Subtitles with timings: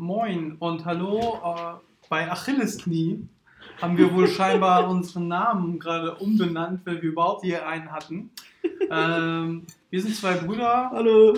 [0.00, 3.28] Moin und hallo äh, bei Achillesknie
[3.82, 8.30] haben wir wohl scheinbar unseren Namen gerade umbenannt, weil wir überhaupt hier einen hatten.
[8.90, 11.36] Ähm, wir sind zwei Brüder, Hallo.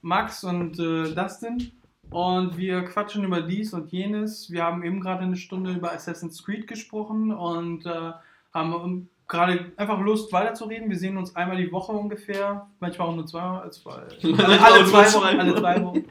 [0.00, 1.70] Max und äh, Dustin.
[2.08, 4.50] Und wir quatschen über dies und jenes.
[4.50, 8.12] Wir haben eben gerade eine Stunde über Assassin's Creed gesprochen und äh,
[8.54, 10.88] haben gerade einfach Lust weiterzureden.
[10.88, 15.12] Wir sehen uns einmal die Woche ungefähr, manchmal auch nur zweimal, zwei, alle, alle zwei
[15.12, 15.38] Wochen.
[15.38, 16.04] Alle zwei Wochen.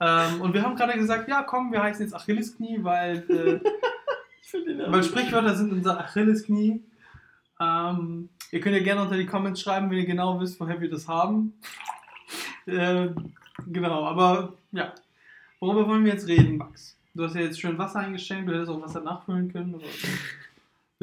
[0.00, 3.60] Ähm, und wir haben gerade gesagt, ja komm, wir heißen jetzt Achillesknie, weil, äh,
[4.90, 6.82] weil Sprichwörter sind unser Achillesknie.
[7.60, 10.90] Ähm, ihr könnt ja gerne unter die Comments schreiben, wenn ihr genau wisst, woher wir
[10.90, 11.52] das haben.
[12.66, 13.08] äh,
[13.66, 14.94] genau, aber ja.
[15.60, 16.96] Worüber wollen wir jetzt reden, Max?
[17.14, 19.74] Du hast ja jetzt schön Wasser eingeschenkt, du hättest auch Wasser nachfüllen können.
[19.74, 19.84] Aber.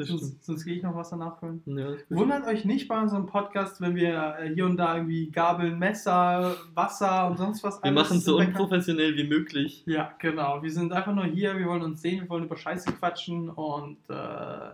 [0.04, 1.62] Sonst, sonst gehe ich noch Wasser nachfüllen.
[1.66, 2.18] Ja, ist gut.
[2.18, 6.56] Wundert euch nicht bei unserem Podcast, wenn wir äh, hier und da irgendwie Gabeln, Messer,
[6.74, 9.82] Wasser und sonst was Wir machen es so unprofessionell wie möglich.
[9.86, 10.62] Ja, genau.
[10.62, 13.98] Wir sind einfach nur hier, wir wollen uns sehen, wir wollen über Scheiße quatschen und
[14.08, 14.70] äh,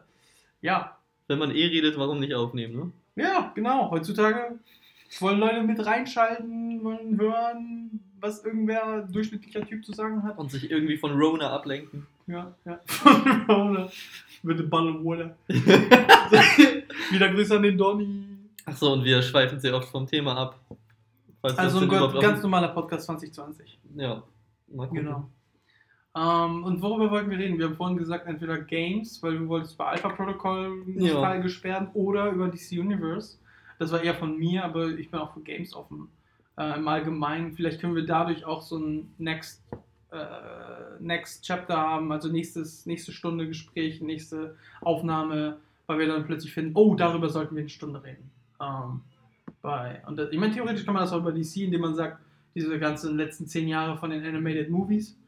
[0.60, 0.96] ja.
[1.26, 2.92] Wenn man eh redet, warum nicht aufnehmen, ne?
[3.16, 3.90] Ja, genau.
[3.90, 4.58] Heutzutage
[5.20, 10.38] wollen Leute mit reinschalten, wollen hören, was irgendwer durchschnittlicher Typ zu sagen hat.
[10.38, 12.06] Und sich irgendwie von Rona ablenken.
[12.26, 12.80] Ja, ja.
[13.48, 13.90] Oder
[14.44, 15.36] mit dem Ball of Water.
[17.10, 18.24] Wieder Grüße an den Donny.
[18.66, 20.60] Achso, und wir schweifen sehr oft vom Thema ab.
[21.42, 23.78] Also ein denn ganz, normaler Podcast 2020.
[23.94, 24.22] auf- Ja.
[24.68, 25.04] Mal gucken.
[25.04, 25.28] Genau.
[26.16, 27.58] Ähm, und worüber wollten wir reden?
[27.58, 31.20] Wir haben vorhin gesagt, entweder Games, weil du wolltest über Alpha Protocol Ja.
[31.20, 33.36] Fall gesperrt oder über DC Universe.
[33.78, 36.08] Das war eher von mir, aber ich bin auch für Games offen.
[36.56, 37.52] Äh, Im Allgemeinen.
[37.52, 39.62] Vielleicht können wir dadurch auch so ein Next,
[40.14, 46.52] äh, Next Chapter haben, also nächstes, nächste Stunde Gespräch, nächste Aufnahme, weil wir dann plötzlich
[46.52, 48.30] finden, oh, darüber sollten wir eine Stunde reden.
[48.60, 49.00] Ähm,
[49.62, 52.18] bei, und das, ich meine, theoretisch kann man das auch über DC, indem man sagt,
[52.54, 55.18] diese ganzen letzten zehn Jahre von den Animated Movies.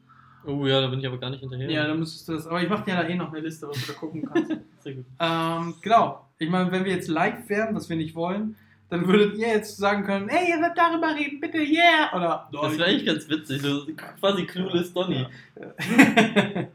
[0.45, 1.69] Oh ja, da bin ich aber gar nicht hinterher.
[1.69, 2.47] Ja, dann müsstest du das.
[2.47, 4.53] Aber ich mache dir da eh noch eine Liste, was du da gucken kannst.
[4.79, 5.05] Sehr gut.
[5.19, 6.25] ähm, genau.
[6.39, 8.55] Ich meine, wenn wir jetzt live wären, was wir nicht wollen,
[8.89, 12.15] dann würdet ihr jetzt sagen können, ey, ihr sollt darüber reden, bitte, yeah!
[12.15, 12.49] Oder.
[12.51, 13.85] Das wäre eigentlich ganz witzig, so
[14.19, 15.25] quasi Clueless Donny.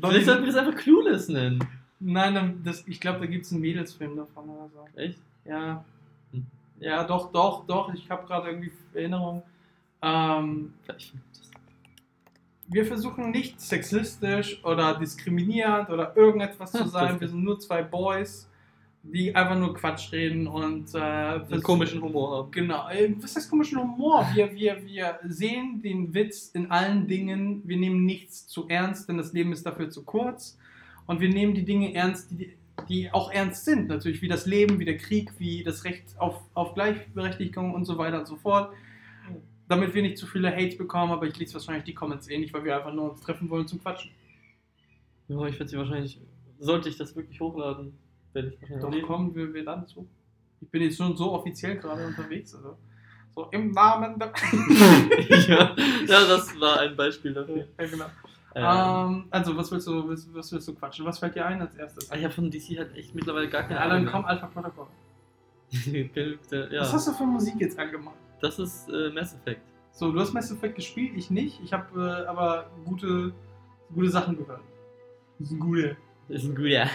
[0.00, 1.62] Vielleicht sollten wir es einfach Clueless nennen.
[2.00, 4.98] Nein, das, ich glaube, da gibt es einen Mädelsfilm davon oder so.
[4.98, 5.18] Echt?
[5.44, 5.84] Ja.
[6.32, 6.46] Hm.
[6.80, 7.94] Ja, doch, doch, doch.
[7.94, 9.44] Ich habe gerade irgendwie Erinnerung.
[10.02, 11.12] Ähm, Vielleicht.
[12.66, 17.20] wir versuchen nicht sexistisch oder diskriminierend oder irgendetwas zu Ja, sein.
[17.20, 18.50] Wir sind nur zwei Boys,
[19.02, 22.50] die einfach nur Quatsch reden und äh, komischen Humor haben.
[22.52, 22.88] Genau.
[22.88, 24.28] Äh, Was heißt komischen Humor?
[24.34, 27.62] Wir, wir, wir sehen den Witz in allen Dingen.
[27.66, 30.56] Wir nehmen nichts zu ernst, denn das Leben ist dafür zu kurz.
[31.06, 32.56] Und wir nehmen die Dinge ernst, die,
[32.88, 33.88] die auch ernst sind.
[33.88, 37.98] Natürlich wie das Leben, wie der Krieg, wie das Recht auf, auf Gleichberechtigung und so
[37.98, 38.72] weiter und so fort.
[39.68, 42.52] Damit wir nicht zu viele Hates bekommen, aber ich lese wahrscheinlich die Comments eh nicht,
[42.54, 44.12] weil wir einfach nur uns treffen wollen zum Quatschen.
[45.26, 46.20] Ja, ich werde sie wahrscheinlich.
[46.60, 47.94] Sollte ich das wirklich hochladen,
[48.34, 49.00] werde ich wahrscheinlich.
[49.02, 50.06] Doch kommen wir, wir dann zu.
[50.60, 52.54] Ich bin jetzt schon so offiziell gerade unterwegs.
[52.54, 52.76] Also.
[53.34, 54.32] So im Namen der.
[55.48, 55.74] ja,
[56.06, 57.66] ja, das war ein Beispiel dafür.
[57.78, 58.04] ja, genau.
[58.54, 61.06] Ähm, Ähm, also, was willst, du, was, was willst du quatschen?
[61.06, 62.10] Was fällt dir ein als erstes?
[62.10, 64.86] ah, ich habe von DC halt echt mittlerweile gar keine Ja, dann komm, Alpha Protocol.
[65.70, 68.16] ja, Was hast du für Musik jetzt angemacht?
[68.42, 69.62] das ist äh, Mass Effect.
[69.92, 71.60] So, du hast Mass Effect gespielt, ich nicht.
[71.62, 73.32] Ich habe äh, aber gute,
[73.94, 74.60] gute Sachen gehört.
[75.38, 75.96] Das ist ein guter.
[76.32, 76.88] Ist ein guter.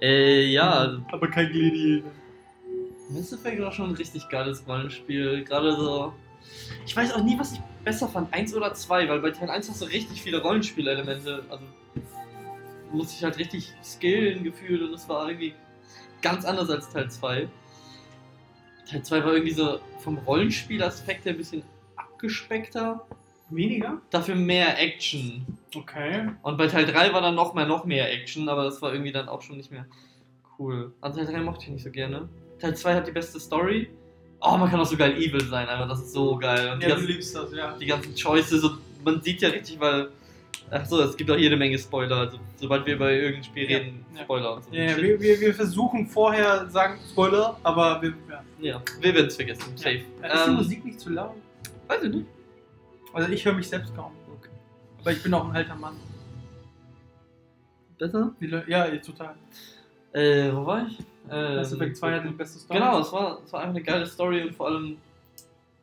[0.00, 2.10] Äh, ja, Aber kein Gladiator.
[3.10, 5.44] Mass Effect war schon ein richtig geiles Rollenspiel.
[5.44, 6.12] Gerade so.
[6.84, 9.70] Ich weiß auch nie, was ich besser fand, 1 oder 2, weil bei Teil 1
[9.70, 11.44] hast du richtig viele Rollenspielelemente.
[11.48, 11.64] Also
[12.90, 15.54] du musst dich halt richtig skillen gefühlt und es war irgendwie
[16.20, 17.48] ganz anders als Teil 2.
[18.90, 21.62] Teil 2 war irgendwie so vom Rollenspielaspekt her ein bisschen
[21.94, 23.06] abgespeckter,
[23.50, 24.00] Weniger?
[24.10, 25.46] dafür mehr Action.
[25.74, 26.28] Okay.
[26.42, 29.12] Und bei Teil 3 war dann noch mehr, noch mehr Action, aber das war irgendwie
[29.12, 29.86] dann auch schon nicht mehr
[30.58, 30.92] cool.
[31.00, 32.28] Also Teil 3 mochte ich nicht so gerne.
[32.58, 33.90] Teil 2 hat die beste Story.
[34.40, 36.72] Oh, man kann auch so geil evil sein, aber das ist so geil.
[36.72, 37.76] Und Ja, du ganzen, liebst das, ja.
[37.78, 40.08] die ganzen Choices, und man sieht ja richtig, weil.
[40.74, 42.16] Ach so, es gibt auch jede Menge Spoiler.
[42.16, 44.22] Also, sobald wir bei irgendeinem Spiel Ja, reden, ja.
[44.22, 44.72] Spoiler und so.
[44.72, 48.14] Ja, wir, wir, wir versuchen vorher sagen Spoiler, aber wir.
[48.30, 48.42] Ja.
[48.60, 49.76] ja, wir werden es vergessen.
[49.76, 50.00] Safe.
[50.22, 50.28] Ja.
[50.28, 51.34] Ist die Ähm, Musik nicht zu laut?
[51.88, 52.26] Weiß ich nicht.
[53.12, 54.12] Also ich höre mich selbst kaum.
[55.02, 55.94] Aber ich bin auch ein alter Mann.
[57.98, 58.32] Besser?
[58.66, 59.34] Ja, total.
[60.12, 60.98] Äh, wo war ich?
[61.28, 62.78] Mass Effect 2 hat die beste Story.
[62.78, 64.96] Genau, es war, es war einfach eine geile Story und vor allem,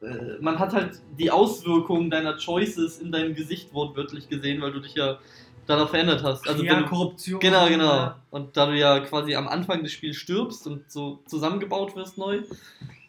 [0.02, 4.80] äh, man hat halt die Auswirkungen deiner Choices in deinem Gesicht wortwörtlich gesehen, weil du
[4.80, 5.18] dich ja
[5.66, 6.48] danach verändert hast.
[6.48, 7.40] Also ja, du, Korruption.
[7.40, 7.96] genau, genau.
[7.96, 8.20] Ja.
[8.32, 12.42] Und da du ja quasi am Anfang des Spiels stirbst und so zusammengebaut wirst neu,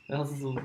[0.09, 0.59] dann hast du so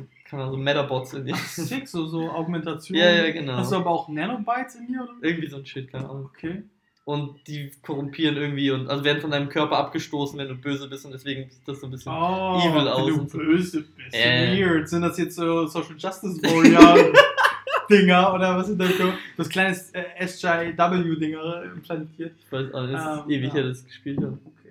[0.51, 1.35] so Metabots in dir.
[1.35, 2.97] Sick, so, so Augmentation.
[2.97, 3.53] Ja, ja, genau.
[3.53, 5.13] Hast du aber auch Nanobytes in dir, oder?
[5.21, 6.29] Irgendwie so ein Shit, keine Ahnung.
[6.35, 6.63] Okay.
[7.05, 11.05] Und die korrumpieren irgendwie und also werden von deinem Körper abgestoßen, wenn du böse bist
[11.05, 12.11] und deswegen sieht das so ein bisschen.
[12.11, 13.37] Oh, Evil aus wenn du so.
[13.37, 14.15] böse bist.
[14.15, 14.59] Äh.
[14.59, 14.89] Weird.
[14.89, 17.13] Sind das jetzt so Social Justice Warrior
[17.91, 19.13] Dinger oder was sind das so?
[19.37, 22.33] Das kleine äh, SJW-Dinger implantiert.
[22.43, 23.53] Ich weiß auch nicht, es ist Ähm, ewig ja.
[23.53, 24.39] her, ich gespielt habe.
[24.43, 24.64] Okay.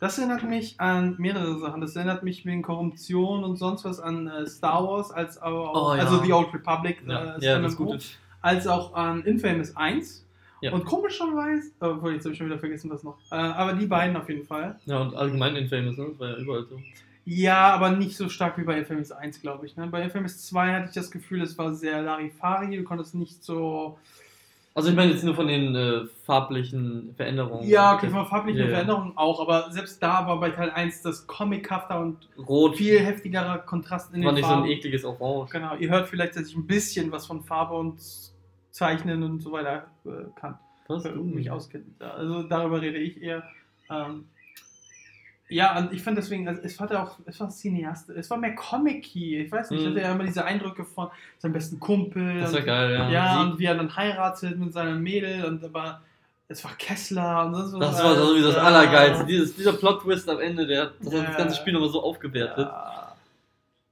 [0.00, 1.80] Das erinnert mich an mehrere Sachen.
[1.80, 5.94] Das erinnert mich wegen Korruption und sonst was an äh, Star Wars, als auch, Oh,
[5.94, 6.02] ja.
[6.02, 7.96] also The Old Republic, Ja, äh, ja MMO,
[8.42, 10.26] als auch an Infamous 1.
[10.60, 10.72] Ja.
[10.72, 13.18] Und komischerweise, obwohl jetzt habe ich schon wieder vergessen, was noch.
[13.30, 14.78] Äh, aber die beiden auf jeden Fall.
[14.86, 16.06] Ja, und allgemein Infamous, ne?
[16.10, 16.80] Das war ja überall so.
[17.26, 19.76] Ja, aber nicht so stark wie bei Infamous 1, glaube ich.
[19.76, 19.86] Ne?
[19.86, 23.98] Bei Infamous 2 hatte ich das Gefühl, es war sehr Larifari, du konntest nicht so.
[24.76, 27.68] Also ich meine jetzt nur von den äh, farblichen Veränderungen.
[27.68, 28.68] Ja, okay, von farblichen Ja.
[28.68, 33.58] Veränderungen auch, aber selbst da war bei Teil 1 das comichafter und Rot viel heftigerer
[33.58, 34.70] Kontrast in war den nicht so ein Farben.
[34.72, 35.52] ekliges Orange.
[35.52, 38.00] Genau, ihr hört vielleicht, dass ich ein bisschen was von Farbe und
[38.70, 40.10] Zeichnen und so weiter äh,
[40.40, 40.58] kann.
[40.88, 41.04] Was?
[41.04, 42.02] äh, mich auskennt.
[42.02, 43.44] Also darüber rede ich eher.
[43.88, 44.26] Ähm,
[45.48, 48.38] ja, und ich fand deswegen, also es war ja auch, es war Cineast, es war
[48.38, 49.42] mehr Comic-y.
[49.44, 49.90] Ich weiß nicht, ich Mhm.
[49.92, 51.08] hatte ja immer diese Eindrücke von
[51.38, 52.40] seinem besten Kumpel.
[52.40, 53.10] Das war und, geil, ja.
[53.10, 56.00] Ja, und wie er dann heiratet mit seiner Mädel und aber
[56.48, 57.78] es war Kessler und so.
[57.78, 59.24] das war so wie das Allergeilste.
[59.26, 61.26] Dieses, dieser Plot-Twist am Ende, der hat das, hat Ja.
[61.28, 62.66] das ganze Spiel nochmal so aufgewertet.
[62.66, 63.16] Ja.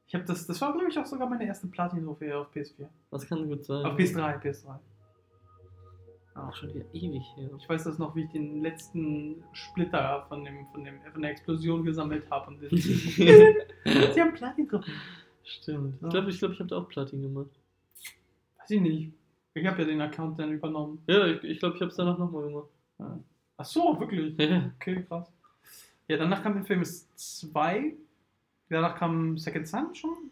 [0.06, 2.86] Ich habe das, das war glaube ich auch sogar meine erste Platin-Trophäe auf PS4.
[3.10, 3.84] Das kann gut sein.
[3.86, 4.78] Auf PS3, PS3.
[6.34, 7.50] Auch schon wieder ewig her.
[7.58, 11.32] Ich weiß das noch, wie ich den letzten Splitter von, dem, von, dem, von der
[11.32, 12.48] Explosion gesammelt habe.
[12.48, 14.92] Und Sie haben Platin getroffen.
[15.44, 16.00] Stimmt.
[16.00, 16.06] Ja.
[16.08, 17.50] Ich glaube, ich, glaub, ich habe da auch Platin gemacht.
[18.58, 19.12] Weiß ich nicht.
[19.54, 21.02] Ich habe ja den Account dann übernommen.
[21.06, 22.68] Ja, ich glaube, ich, glaub, ich habe es danach nochmal gemacht.
[23.58, 24.34] Ach so, wirklich?
[24.38, 24.70] Ja.
[24.76, 25.30] Okay, krass.
[26.08, 27.92] Ja, danach kam Infamous 2.
[28.70, 30.30] Danach kam Second Son schon.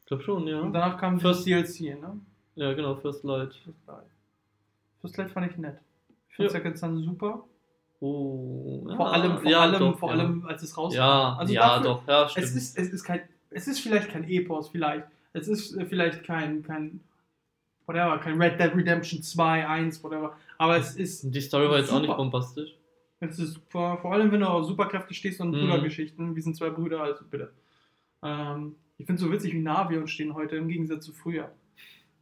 [0.00, 0.60] Ich glaube schon, ja.
[0.60, 2.20] Und danach kam First- DLC, ne?
[2.54, 3.54] Ja, genau, First Light.
[3.64, 4.04] First Light.
[5.16, 5.76] Light fand ich nett.
[6.30, 6.52] Ich fand Ja.
[6.52, 7.44] Second Son super.
[8.00, 10.18] Oh, ja, Vor allem, vor ja, allem, doch, vor ja.
[10.18, 10.96] allem, als es rauskam.
[10.98, 12.46] Ja, Also ja, dafür- doch, ja, stimmt.
[12.46, 13.20] Es ist, es ist kein,
[13.50, 15.06] es ist vielleicht kein Epos, vielleicht.
[15.32, 17.00] Es ist äh, vielleicht kein, kein,
[17.86, 20.36] whatever, kein Red Dead Redemption 2, 1, whatever.
[20.58, 22.16] Aber es ist, die Story war jetzt auch nicht Super.
[22.18, 22.76] bombastisch.
[23.20, 25.60] es ist super, vor allem wenn du auf Superkräfte stehst und Mhm.
[25.68, 26.34] Brudergeschichten.
[26.34, 27.52] Wir sind zwei Brüder, also bitte.
[28.22, 31.12] Ähm, ich finde es so witzig, wie nah wir uns stehen heute, im Gegensatz zu
[31.12, 31.50] früher.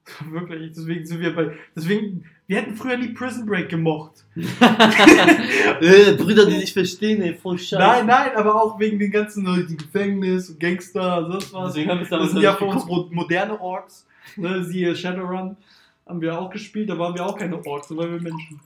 [0.30, 4.24] Wirklich, deswegen sind wir bei, deswegen, wir hätten früher nie Prison Break gemocht.
[4.34, 7.78] äh, Brüder, die sich verstehen, ey, voll scheiße.
[7.78, 11.74] Nein, nein, aber auch wegen den ganzen äh, die Gefängnis Gangster, sonst was.
[11.74, 14.04] Deswegen haben wir Das sind ja für uns moderne Orks.
[14.34, 15.56] Ne, siehe Shadowrun.
[16.04, 18.60] Haben wir auch gespielt, da waren wir auch keine Orks, da waren wir Menschen.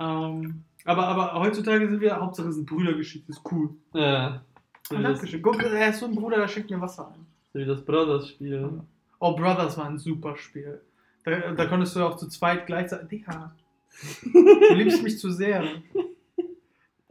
[0.00, 3.70] Ähm, aber, aber heutzutage sind wir, Hauptsache es sind Brüdergeschichte, ist cool.
[3.94, 4.42] Ja.
[4.88, 5.42] So Ah, Dankeschön.
[5.42, 7.24] Guck, er ist so ein Bruder, der schenkt mir Wasser ein.
[7.52, 8.80] so wie das Brothers-Spiel.
[9.20, 10.80] Oh, Brothers war ein super Spiel.
[11.24, 13.08] Da, da konntest du auch zu zweit gleichzeitig.
[13.08, 13.54] Digga,
[14.22, 15.64] du liebst mich zu sehr.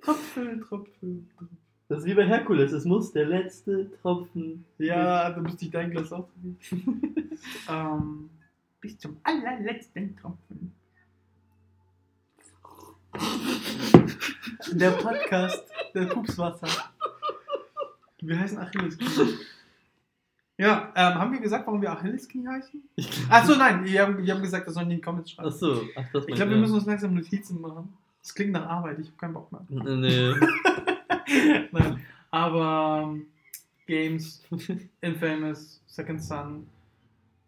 [0.02, 1.30] Tropfen, Tropfen.
[1.90, 4.66] Das ist wie bei Herkules, es muss der letzte Tropfen.
[4.78, 7.38] Ja, da müsste ich dein Glas auch trinken.
[7.70, 8.30] ähm,
[8.82, 10.74] bis zum allerletzten Tropfen.
[14.74, 15.64] Der Podcast,
[15.94, 16.68] der Pupswasser.
[18.22, 19.08] Wir heißen Achillesknie.
[20.58, 22.82] Ja, ähm, haben wir gesagt, warum wir Achillesknie heißen?
[23.30, 25.50] Achso, nein, wir haben, wir haben gesagt, das sollen die in die Comments schreiben.
[25.50, 27.96] Achso, ach, das Ich glaube, wir müssen uns langsam Notizen machen.
[28.24, 29.62] Das klingt nach Arbeit, ich habe keinen Bock mehr.
[29.70, 30.34] Nee.
[31.72, 32.02] Nein.
[32.32, 33.28] Aber ähm,
[33.86, 34.44] Games,
[35.02, 36.68] Infamous, Second Son.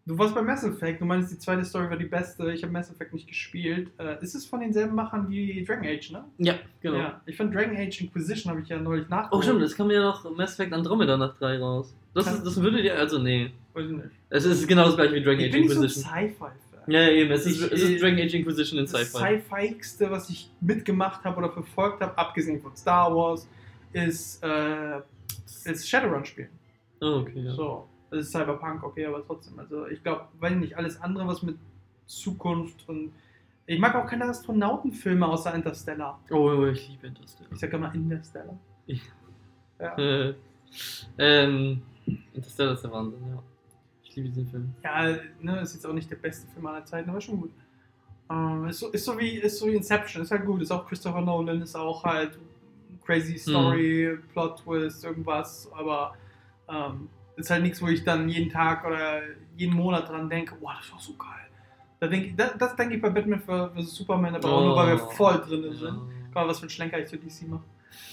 [0.06, 2.50] Du warst bei Mass Effect, du meinst, die zweite Story war die beste.
[2.52, 3.90] Ich habe Mass Effect nicht gespielt.
[3.98, 6.24] Äh, ist es von denselben Machern wie Dragon Age, ne?
[6.38, 6.96] Ja, genau.
[6.98, 7.20] Ja.
[7.26, 9.44] Ich fand Dragon Age Inquisition habe ich ja neulich Oh, nachgeholt.
[9.44, 11.94] stimmt, es kam ja noch Mass Effect Andromeda nach 3 raus.
[12.14, 13.52] Das, ist, das würde dir, also nee.
[13.74, 14.08] Weiß ich nicht.
[14.30, 16.12] Es ist genau das gleiche wie Dragon Ich Age bin nicht so Inquisition.
[16.12, 16.52] Sci-Fi-Fan.
[16.88, 19.18] ja, ja, eben, es ist, Ich- es ist Dragon Age Inquisition in Das Sci-Fi.
[19.42, 23.46] Sci-Fi-igste, was ich mitgemacht habe oder verfolgt habe, abgesehen von Star Wars,
[23.92, 24.98] ist, äh,
[25.70, 26.48] ist Shadowrun spielen.
[27.02, 27.52] Oh, okay, ja.
[27.52, 29.58] So, das ist Cyberpunk, okay, aber trotzdem.
[29.58, 31.56] Also ich glaube, weil nicht alles andere, was mit
[32.06, 33.12] Zukunft und
[33.66, 36.18] ich mag auch keine Astronautenfilme außer Interstellar.
[36.30, 37.52] Oh, oh, ich liebe Interstellar.
[37.52, 38.58] Ich sag immer Interstellar.
[38.86, 39.02] Ich-
[39.78, 39.96] Ja.
[39.96, 40.34] Äh,
[41.18, 41.82] ähm,
[42.34, 43.42] Interstellar ist der Wahnsinn, ja.
[44.02, 44.74] Ich liebe diesen Film.
[44.82, 47.52] ja, ne, ist jetzt auch nicht der beste Film aller Zeiten, aber schon gut.
[48.28, 50.62] Ähm, ist, so, ist, so wie, ist so wie Inception, ist halt gut.
[50.62, 52.36] Ist auch Christopher Nolan, ist auch halt
[53.04, 56.14] crazy Story, Plot Twist, irgendwas, aber
[56.68, 57.08] ähm,
[57.40, 59.20] ist halt nichts, wo ich dann jeden Tag oder
[59.56, 61.28] jeden Monat dran denke, wow, das war so geil.
[61.98, 63.94] Da denk, das, das denke ich bei Batman vs.
[63.94, 65.10] Superman, aber auch nur, weil wir Oh.
[65.10, 65.82] voll drin sind.
[65.82, 66.00] Ja.
[66.26, 67.62] Guck mal, was für ein Schlenker ich zu DC mache.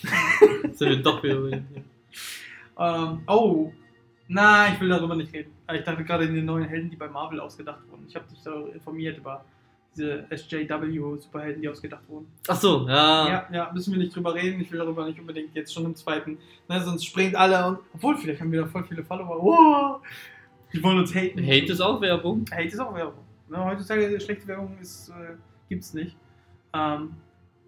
[0.73, 1.63] Sind wir doch wieder hier.
[2.79, 3.71] Ähm, oh,
[4.27, 5.51] Na, ich will darüber nicht reden.
[5.73, 8.05] Ich dachte gerade in den neuen Helden, die bei Marvel ausgedacht wurden.
[8.07, 9.45] Ich habe dich da informiert über
[9.97, 12.27] diese SJW-Superhelden, die ausgedacht wurden.
[12.47, 13.27] Ach so, ja.
[13.27, 14.61] Ja, ja, müssen wir nicht drüber reden.
[14.61, 16.37] Ich will darüber nicht unbedingt jetzt schon im zweiten.
[16.69, 17.79] Ne, sonst springt alle und.
[17.93, 19.41] Obwohl, vielleicht haben wir da voll viele Follower.
[19.41, 20.01] Wow,
[20.73, 21.41] die wollen uns haten.
[21.43, 22.45] Hate ist auch Werbung.
[22.51, 23.23] Hate ist auch Werbung.
[23.49, 25.35] Ne, heutzutage schlechte Werbung ist, äh,
[25.69, 26.15] gibt's nicht.
[26.73, 27.13] Ähm,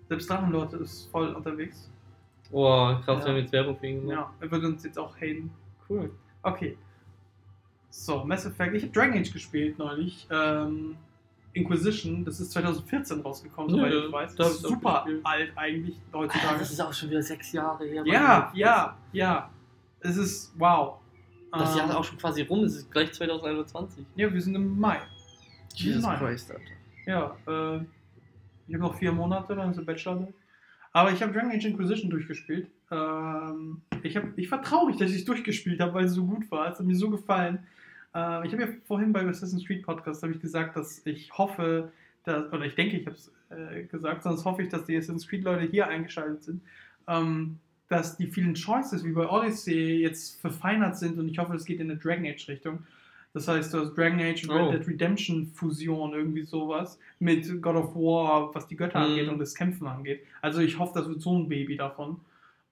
[0.08, 1.90] selbst Drachenlord ist voll unterwegs.
[2.52, 3.26] Oh, krass, Ja.
[3.26, 4.18] wir haben jetzt Werbung für ihn gemacht.
[4.18, 5.52] Ja, er wird uns jetzt auch haten.
[5.90, 6.12] Cool.
[6.44, 6.78] Okay.
[7.92, 8.76] So, Mass Effect.
[8.76, 10.28] Ich habe Dragon Age gespielt neulich.
[10.32, 10.96] Ähm,
[11.54, 14.36] Inquisition, das ist 2014 rausgekommen, soweit ich weiß.
[14.36, 16.60] da Das ist super alt eigentlich Ah, heutzutage.
[16.60, 18.04] das ist auch schon wieder sechs Jahre her.
[18.06, 19.50] ja, ja, ja.
[20.02, 20.96] Es ist wow.
[21.52, 24.06] Das Jahr Ähm, ist auch schon quasi rum, es ist gleich 2021.
[24.16, 25.00] Ja, wir sind im Mai.
[25.74, 26.20] Jesus Nein.
[26.20, 26.64] Christ, Alter.
[27.08, 27.78] Ja, äh,
[28.68, 30.28] ich habe noch vier Monate, dann ist der Bachelor.
[30.92, 32.68] Aber ich habe Dragon Age Inquisition durchgespielt.
[32.92, 36.50] Ähm, ich, hab, ich war traurig, dass ich es durchgespielt habe, weil es so gut
[36.52, 36.72] war.
[36.72, 37.66] Es hat mir so gefallen.
[38.16, 41.92] Äh, ich habe ja vorhin bei Assassin's Creed Podcast ich gesagt, dass ich hoffe,
[42.26, 45.28] dass, oder ich denke, ich habe es äh, gesagt, sonst hoffe ich, dass die Assassin's
[45.28, 46.62] Creed Leute hier eingeschaltet sind,
[47.08, 51.66] ähm, dass die vielen Choices wie bei Odyssey jetzt verfeinert sind und ich hoffe, es
[51.66, 52.80] geht in eine Dragon Age Richtung.
[53.34, 54.70] Das heißt, du hast Dragon Age und Oh.
[54.70, 59.06] Red Dead Redemption Fusion, irgendwie sowas, mit God of War, was die Götter Mhm.
[59.06, 60.22] angeht und das Kämpfen angeht.
[60.42, 62.20] Also ich hoffe, das wird so ein Baby davon.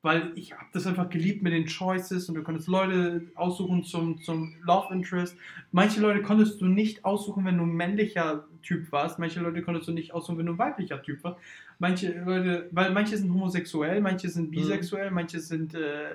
[0.04, 4.22] Weil ich habe das einfach geliebt mit den Choices und du konntest Leute aussuchen zum,
[4.22, 5.36] zum Love Interest.
[5.72, 9.18] Manche Leute konntest du nicht aussuchen, wenn du ein männlicher Typ warst.
[9.18, 11.40] Manche Leute konntest du nicht aussuchen, wenn du ein weiblicher Typ warst.
[11.80, 16.12] Manche Leute, weil manche sind homosexuell, manche sind bisexuell, manche sind, äh,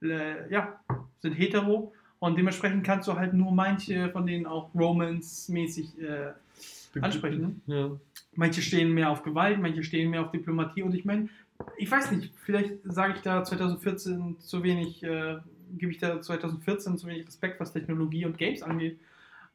[0.00, 0.80] äh, ja,
[1.18, 1.92] sind hetero.
[2.20, 7.62] Und dementsprechend kannst du halt nur manche von denen auch romance-mäßig äh, ansprechen.
[7.66, 7.90] Ja.
[8.36, 10.82] Manche stehen mehr auf Gewalt, manche stehen mehr auf Diplomatie.
[10.82, 11.28] Und ich meine,
[11.76, 15.38] ich weiß nicht, vielleicht sage ich da 2014 zu wenig, äh,
[15.76, 18.98] gebe ich da 2014 zu wenig Respekt, was Technologie und Games angeht.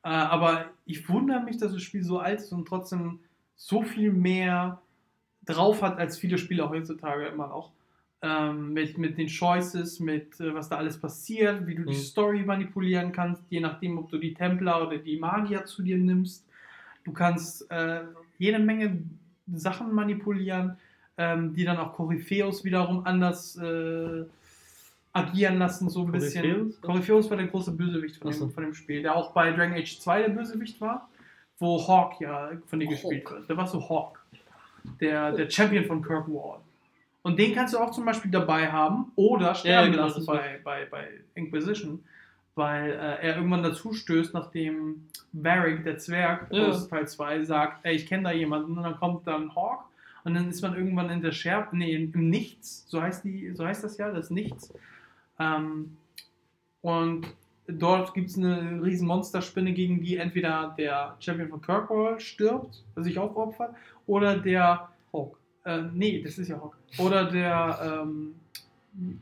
[0.04, 3.20] Äh, aber ich wundere mich, dass das Spiel so alt ist und trotzdem
[3.56, 4.82] so viel mehr
[5.46, 7.72] drauf hat als viele Spiele heutzutage immer noch.
[8.22, 11.94] Ähm, mit, mit den Choices, mit äh, was da alles passiert, wie du die Mhm.
[11.96, 16.46] Story manipulieren kannst, je nachdem, ob du die Templer oder die Magier zu dir nimmst.
[17.06, 18.02] Du kannst äh,
[18.38, 19.04] jede Menge
[19.54, 20.78] Sachen manipulieren,
[21.20, 24.24] ähm, die dann auch Korypheus wiederum anders äh,
[25.12, 26.42] agieren lassen, so ein bisschen.
[26.44, 26.82] Korypheus?
[26.82, 28.46] Korypheus war der große Bösewicht von, so.
[28.46, 31.10] dem, von dem Spiel, der auch bei Dragon Age 2 der Bösewicht war,
[31.60, 32.94] wo Hawk ja von dir Hawk.
[32.94, 33.50] gespielt wird.
[33.50, 34.24] Der war so Hawk,
[35.02, 36.60] der, der Champion von Kirkwall.
[37.22, 40.86] Und den kannst du auch zum Beispiel dabei haben oder sterben genau, lassen bei, bei,
[40.90, 42.02] bei Inquisition,
[42.56, 46.70] weil äh, er irgendwann dazu stößt, nachdem Varric, der Zwerg Ja.
[46.70, 49.89] aus Teil 2, sagt, ey, ich kenne da jemanden und dann kommt dann Hawk
[50.24, 53.52] und dann ist man irgendwann in der Scherbe, nee, im im Nichts, so heißt, die,
[53.54, 54.74] so heißt das ja, das Nichts.
[55.40, 55.98] Ähm,
[56.82, 57.28] und
[57.68, 63.18] dort gibt es eine riesen Monsterspinne, gegen die entweder der Champion von Kirkwall stirbt, sich
[63.18, 63.76] aufopfert,
[64.08, 65.38] oder der Hawk.
[65.66, 66.78] äh, nee, das ist ja Hawk.
[66.98, 68.36] Oder der ähm,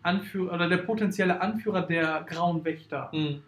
[0.01, 3.09] Anführer oder der potenzielle Anführer der Grauen Wächter.
[3.13, 3.41] Mhm.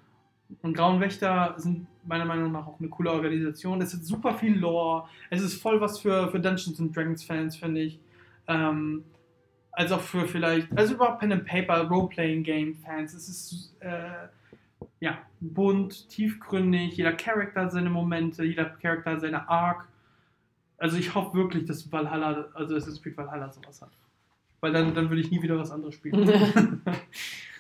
[0.61, 3.81] Und Grauen Wächter sind meiner Meinung nach auch eine coole Organisation.
[3.81, 5.07] Es ist super viel Lore.
[5.29, 7.99] Es ist voll was für, für Dungeons and Dragons Fans, finde ich.
[8.47, 9.03] Ähm,
[9.71, 13.13] als auch für vielleicht, also überhaupt Pen and Paper, Role-Playing Game Fans.
[13.13, 14.27] Es ist äh,
[14.99, 16.97] ja bunt, tiefgründig.
[16.97, 19.87] Jeder Charakter hat seine Momente, jeder Charakter hat seine Arc.
[20.77, 23.91] Also ich hoffe wirklich, dass Valhalla, also Assassin's Creed Valhalla sowas hat.
[24.61, 26.81] Weil dann, dann würde ich nie wieder was anderes spielen.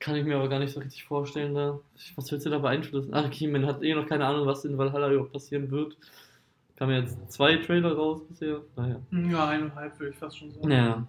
[0.00, 1.78] Kann ich mir aber gar nicht so richtig vorstellen, da.
[2.16, 3.10] Was willst du da beeinflussen?
[3.12, 5.96] Ach, man hat eh noch keine Ahnung, was in Valhalla überhaupt passieren wird.
[6.76, 8.62] Kamen jetzt zwei Trailer raus bisher.
[8.76, 8.96] Naja.
[9.12, 10.68] ja, eineinhalb würde ich fast schon sagen.
[10.68, 11.06] Naja.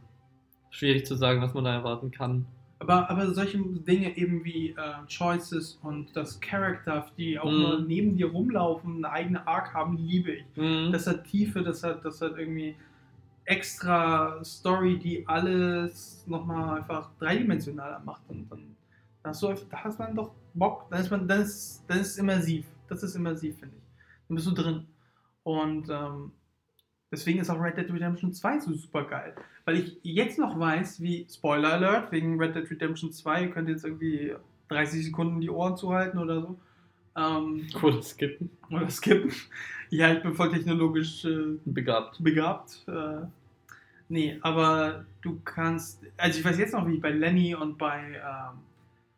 [0.70, 2.46] Schwierig zu sagen, was man da erwarten kann.
[2.80, 4.76] Aber, aber solche Dinge eben wie äh,
[5.08, 7.60] Choices und das Character, die auch Mhm.
[7.60, 10.46] nur neben dir rumlaufen, eine eigene Arc haben, liebe ich.
[10.56, 10.92] Mhm.
[10.92, 12.76] Das hat Tiefe, das hat, das hat irgendwie
[13.46, 18.24] extra Story, die alles nochmal einfach dreidimensionaler macht.
[18.30, 18.71] Und dann
[19.24, 22.08] da hast du, da hast man doch Bock, dann ist man, dann ist, dann ist
[22.12, 22.66] es immersiv.
[22.88, 23.84] Das ist immersiv, finde ich.
[24.28, 24.86] Dann bist du drin.
[25.44, 26.32] Und ähm,
[27.12, 29.34] deswegen ist auch Red Dead Redemption 2 so super geil.
[29.66, 33.70] Weil ich jetzt noch weiß, wie, Spoiler Alert, wegen Red Dead Redemption 2, ihr könnt
[33.70, 34.34] jetzt irgendwie
[34.70, 36.60] 30 Sekunden die Ohren zuhalten oder so.
[37.16, 38.50] Ähm, Cool, skippen.
[38.70, 39.32] oder skippen.
[39.94, 42.24] Ja, ich bin voll technologisch äh, Begabt.
[42.24, 42.86] begabt.
[42.88, 43.26] Äh,
[44.08, 48.00] nee, aber du kannst, also ich weiß jetzt noch, wie ich bei Lenny und bei
[48.16, 48.60] ähm,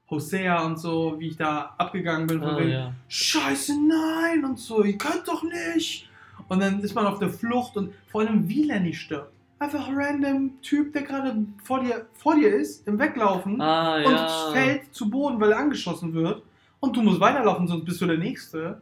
[0.09, 2.93] Hosea und so, wie ich da abgegangen bin, von wegen, ja.
[3.07, 6.09] Scheiße, nein und so, ihr könnt doch nicht.
[6.49, 9.31] Und dann ist man auf der Flucht und vor allem wie Lenny stirbt.
[9.59, 14.11] einfach ein random Typ, der gerade vor dir, vor dir ist, im Weglaufen Ah, und
[14.11, 14.51] ja.
[14.51, 16.43] fällt zu Boden, weil er angeschossen wird.
[16.81, 18.81] Und du musst weiterlaufen, sonst bist du der Nächste.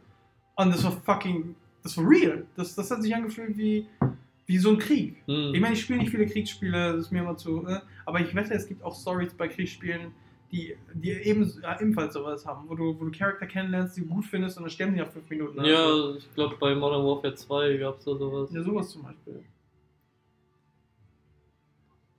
[0.56, 2.44] Und das war fucking, das war real.
[2.56, 3.86] Das, das hat sich angefühlt wie,
[4.46, 5.22] wie so ein Krieg.
[5.26, 5.52] Hm.
[5.54, 7.64] Ich meine, ich spiele nicht viele Kriegsspiele, das ist mir immer zu.
[7.66, 10.12] Äh, aber ich wette, es gibt auch Stories bei Kriegsspielen,
[10.52, 14.08] die, die eben, ja, ebenfalls sowas haben, wo du, wo du Charakter kennenlernst, die du
[14.08, 15.58] gut findest und dann sterben die nach fünf Minuten.
[15.58, 18.52] Also, Ja, ich glaube bei Modern Warfare 2 gab es da sowas.
[18.52, 19.42] ja, sowas zum Beispiel.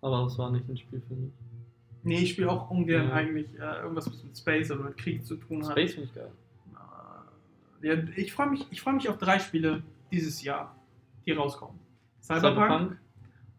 [0.01, 1.31] Aber das war nicht ein Spiel für mich.
[2.03, 3.13] Nee, ich spiele auch ungern Ja.
[3.13, 5.71] eigentlich äh, irgendwas, was mit Space oder mit Krieg zu tun hat.
[5.71, 6.31] Space finde ich geil.
[7.81, 10.75] Äh, ja, ich freue mich, ich freu mich auf drei Spiele dieses Jahr,
[11.25, 11.79] die rauskommen.
[12.21, 12.97] Cyberpunk.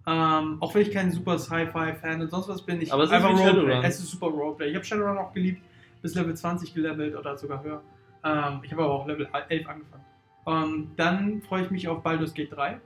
[0.06, 3.22] Ähm, auch wenn ich kein super Sci-Fi-Fan und sonst was bin, ich Aber es ist
[3.22, 3.80] wie Roleplay.
[3.82, 4.68] Es ist super Roleplay.
[4.68, 5.62] Ich habe Shadowrun auch geliebt,
[6.02, 7.82] bis Level 20 gelevelt oder sogar höher.
[8.22, 10.04] Ähm, ich habe aber auch Level 11 angefangen.
[10.44, 12.78] Und dann freue ich mich auf Baldur's Gate 3,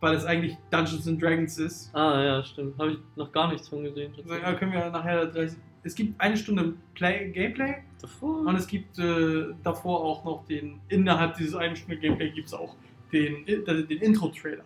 [0.00, 1.94] weil es eigentlich Dungeons and Dragons ist.
[1.94, 2.76] Ah, ja, stimmt.
[2.78, 4.12] Habe ich noch gar nichts von gesehen.
[4.16, 8.46] Also, da können wir nachher 30, es gibt eine Stunde Play, Gameplay Davor?
[8.46, 12.54] und es gibt äh, davor auch noch den, innerhalb dieses einen Stunde Gameplay gibt es
[12.54, 12.74] auch
[13.12, 14.64] den, äh, den Intro-Trailer.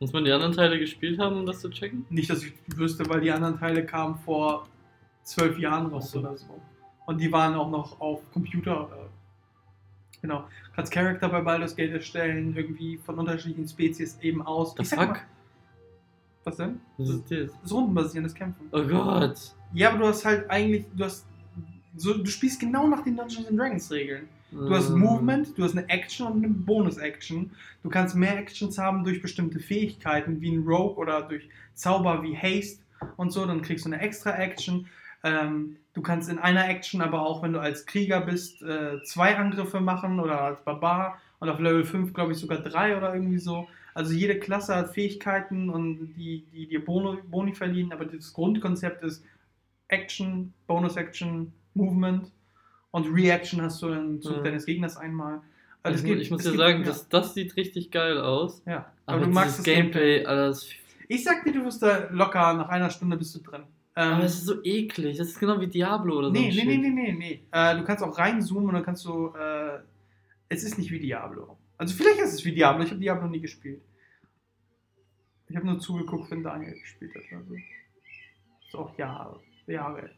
[0.00, 2.06] Muss man die anderen Teile gespielt haben, um das zu checken?
[2.10, 4.66] Nicht, dass ich wüsste, weil die anderen Teile kamen vor
[5.22, 6.20] zwölf Jahren raus so.
[6.20, 6.60] oder so.
[7.06, 8.88] Und die waren auch noch auf Computer.
[8.92, 10.44] Äh, genau.
[10.74, 14.74] Kannst Charakter bei Baldur's Gate erstellen, irgendwie von unterschiedlichen Spezies eben aus.
[14.76, 14.98] The Ich fuck?
[14.98, 15.20] mal-
[16.44, 16.80] was denn?
[16.98, 17.52] Was ist das?
[17.52, 18.66] Das ist rundenbasierendes Kämpfen.
[18.72, 19.36] Oh Gott.
[19.74, 21.24] Ja, aber du hast halt eigentlich, du hast.
[21.96, 24.28] So, du spielst genau nach den Dungeons and Dragons Regeln.
[24.52, 27.50] Du hast Ähm, Movement, du hast eine Action und eine Bonus-Action.
[27.82, 32.36] Du kannst mehr Actions haben durch bestimmte Fähigkeiten, wie ein Rogue oder durch Zauber wie
[32.36, 32.82] Haste
[33.16, 33.46] und so.
[33.46, 34.86] Dann kriegst du eine extra Action.
[35.24, 39.36] Ähm, du kannst in einer Action aber auch, wenn du als Krieger bist, äh, zwei
[39.36, 41.18] Angriffe machen oder als Barbar.
[41.38, 43.66] Und auf Level 5, glaube ich, sogar drei oder irgendwie so.
[43.94, 47.92] Also jede Klasse hat Fähigkeiten und die, die dir Boni, Boni verliehen.
[47.92, 49.24] Aber das Grundkonzept ist
[49.88, 52.30] Action, Bonus-Action, Movement.
[52.92, 54.42] Und Reaction hast du im Zug Ja.
[54.42, 55.40] deines Gegners einmal.
[55.82, 56.84] Also Ich, gibt- ich muss dir sagen, ja.
[56.86, 58.62] das, das sieht richtig geil aus.
[58.66, 60.68] Ja, Aber, aber, du magst das Gameplay, Alter, das,
[61.08, 63.62] Ich sag dir, du wirst da locker, nach einer Stunde bist du drin.
[63.96, 65.18] Ähm, aber es ist so eklig.
[65.18, 66.32] Das ist genau wie Diablo oder so.
[66.32, 67.40] nee, nee, nee, nee, nee, nee.
[67.50, 69.28] Äh, du kannst auch reinzoomen und dann kannst du.
[69.34, 69.80] Äh,
[70.48, 71.58] es ist nicht wie Diablo.
[71.78, 72.84] Also vielleicht ist es wie Diablo.
[72.84, 73.82] Ich habe Diablo nie gespielt.
[75.48, 77.22] Ich habe nur zugeguckt, wenn Daniel gespielt hat.
[77.36, 77.54] Also.
[77.54, 79.40] Ist auch Jahre.
[79.66, 80.10] Jahre.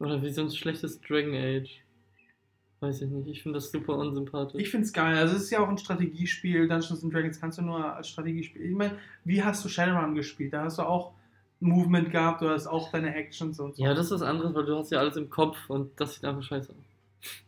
[0.00, 1.82] Oder wie so ein schlechtes Dragon Age.
[2.80, 3.28] Weiß ich nicht.
[3.28, 4.60] Ich finde das super unsympathisch.
[4.60, 5.16] Ich find's geil.
[5.16, 6.68] Also es ist ja auch ein Strategiespiel.
[6.68, 8.62] Dungeons and Dragons kannst du nur als Strategiespiel.
[8.62, 10.52] Ich meine, wie hast du Shadowrun gespielt?
[10.52, 11.12] Da hast du auch
[11.60, 13.82] Movement gehabt, du hast auch deine Actions und so.
[13.82, 16.24] ja, das ist was anderes, weil du hast ja alles im Kopf und das sieht
[16.24, 17.42] einfach scheiße aus.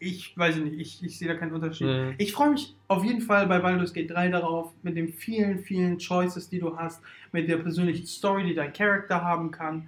[0.00, 1.86] Ich weiß nicht, ich, ich sehe da keinen Unterschied.
[1.86, 2.14] Nee.
[2.18, 5.98] Ich freue mich auf jeden Fall bei Baldur's Gate 3 darauf, mit den vielen, vielen
[5.98, 9.86] Choices, die du hast, mit der persönlichen Story, die dein Charakter haben kann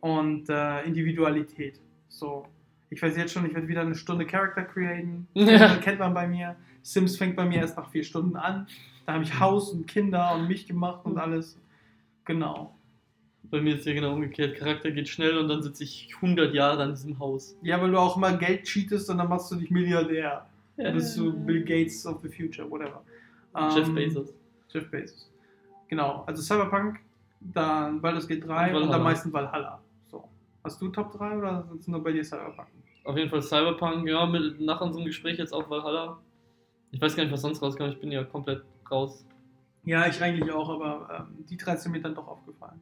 [0.00, 1.80] und äh, Individualität.
[2.08, 2.46] So,
[2.90, 5.26] ich weiß jetzt schon, ich werde wieder eine Stunde Character createn.
[5.34, 5.76] Ja.
[5.76, 6.56] Kennt man bei mir.
[6.82, 8.66] Sims fängt bei mir erst nach vier Stunden an.
[9.06, 11.58] Da habe ich Haus und Kinder und mich gemacht und alles.
[12.24, 12.74] Genau.
[13.44, 14.56] Bei mir ist ja genau umgekehrt.
[14.56, 17.56] Charakter geht schnell und dann sitze ich 100 Jahre an diesem Haus.
[17.62, 20.46] Ja, weil du auch immer Geld cheatest und dann machst du dich Milliardär.
[20.76, 23.02] Dann bist du Bill Gates of the future, whatever.
[23.74, 24.34] Jeff Ähm, Bezos.
[24.68, 25.30] Jeff Bezos.
[25.88, 26.98] Genau, also Cyberpunk,
[27.40, 29.80] dann Baldur's Gate 3 Und und, am meisten Valhalla.
[30.66, 32.66] Hast du Top 3 oder sind es nur bei dir Cyberpunk?
[33.04, 36.18] Auf jeden Fall Cyberpunk, ja, mit, nach unserem Gespräch jetzt auch Valhalla.
[36.90, 37.84] Ich weiß gar nicht, was sonst rauskam.
[37.84, 39.24] Ich bin ja komplett raus.
[39.84, 42.80] Ja, ich eigentlich auch, aber ähm, die drei sind mir dann doch aufgefallen.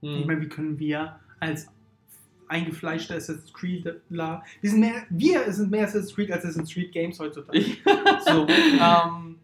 [0.00, 0.20] Hm.
[0.20, 1.66] Ich meine, wie können wir als
[2.46, 7.18] eingefleischte Assassin's Creedler, wir sind mehr, wir sind mehr Assassin's Creed als Assassin's Creed Games
[7.18, 7.58] heutzutage.
[8.24, 9.38] so, ähm,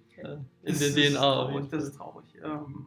[0.62, 1.20] in der ist DNA.
[1.20, 2.24] auf Traurig, das ist traurig.
[2.40, 2.86] Ähm,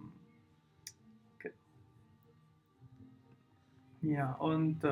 [4.01, 4.87] Ja, und äh,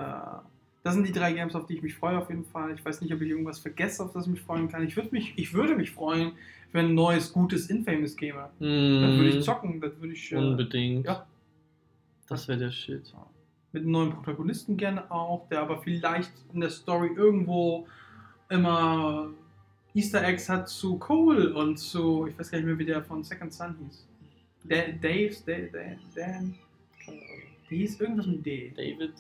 [0.84, 2.74] das sind die drei Games, auf die ich mich freue auf jeden Fall.
[2.76, 4.84] Ich weiß nicht, ob ich irgendwas vergesse, auf das ich mich freuen kann.
[4.86, 6.34] Ich, würd mich, ich würde mich freuen,
[6.72, 8.50] wenn ein neues, gutes Infamous käme.
[8.60, 11.06] Dann würde ich Hm, zocken, das würde ich äh, Unbedingt.
[11.06, 11.26] ja.
[12.28, 13.12] Das wäre der Shit.
[13.72, 17.88] mit einem neuen Protagonisten gerne auch, der aber vielleicht in der Story irgendwo
[18.50, 19.30] immer
[19.96, 23.24] Easter Eggs hat zu Cole und zu, ich weiß gar nicht mehr, wie der von
[23.24, 24.08] Second Son hieß.
[24.66, 26.56] Da- Dave, Dan, Dan.
[27.70, 28.72] Der hieß irgendwas mit D.
[28.76, 29.14] David?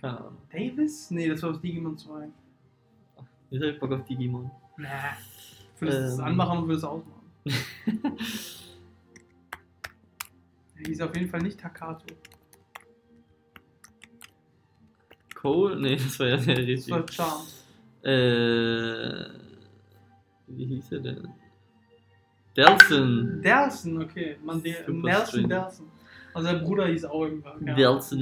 [0.00, 0.36] Keine Ahnung.
[0.52, 1.10] Davis?
[1.10, 2.28] Nee, das war aus Digimon 2.
[3.50, 4.50] Ihr seid Bock auf Digimon.
[4.76, 4.88] Nah.
[5.78, 6.24] Würdest du es Ähm.
[6.24, 7.20] anmachen und würdest es ausmachen.
[10.78, 12.06] Der hieß auf jeden Fall nicht Takato.
[15.34, 15.76] Cole?
[15.80, 16.90] Nee, das war ja der Das richtig.
[16.94, 17.42] war Charm.
[18.02, 19.24] Äh,
[20.46, 21.28] wie hieß er denn?
[22.56, 23.40] Delson.
[23.42, 24.36] Delson, okay.
[24.42, 25.48] Man, der, Nelson.
[25.48, 25.86] Delson.
[26.34, 27.66] Also sein Bruder hieß auch irgendwann.
[27.66, 27.74] ja,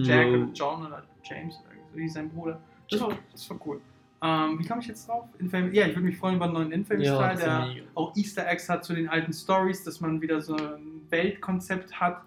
[0.03, 0.37] Jack Rowe.
[0.37, 2.61] oder John oder James oder so hieß sein Bruder.
[2.91, 3.81] Das war, das war cool.
[4.21, 5.27] Ähm, wie kam ich jetzt drauf?
[5.39, 8.85] Infam ja, ich würde mich freuen über einen neuen Infamous-Teil, der auch Easter Eggs hat
[8.85, 12.23] zu den alten Stories, dass man wieder so ein Weltkonzept hat.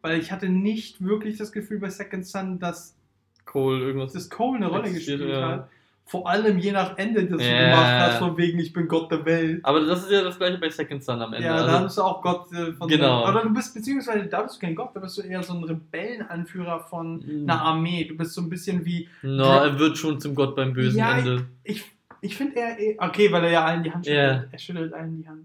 [0.00, 2.96] Weil ich hatte nicht wirklich das Gefühl bei Second Son, dass
[3.44, 4.12] Cole, irgendwas.
[4.12, 5.48] das Cole eine Rolle gespielt ja.
[5.48, 5.68] hat.
[6.08, 7.64] Vor allem je nach Ende, das du Ja.
[7.70, 9.62] gemacht hast, von wegen, ich bin Gott der Welt.
[9.62, 11.46] Aber das ist ja das gleiche bei Second Son am Ende.
[11.46, 13.28] Ja, da also, bist du auch Gott äh, von Genau.
[13.28, 15.62] Oder du bist, beziehungsweise da bist du kein Gott, da bist du eher so ein
[15.64, 17.42] Rebellenanführer von Mhm.
[17.50, 18.04] einer Armee.
[18.06, 19.08] Du bist so ein bisschen wie.
[19.22, 21.46] no, er wird schon zum Gott beim bösen Ja, Ende.
[21.62, 21.84] Ich,
[22.22, 22.78] ich finde er.
[22.78, 24.42] eh- Okay, weil er ja allen die Hand schüttelt.
[24.42, 24.44] Ja.
[24.50, 25.44] Er schüttelt allen die Hand.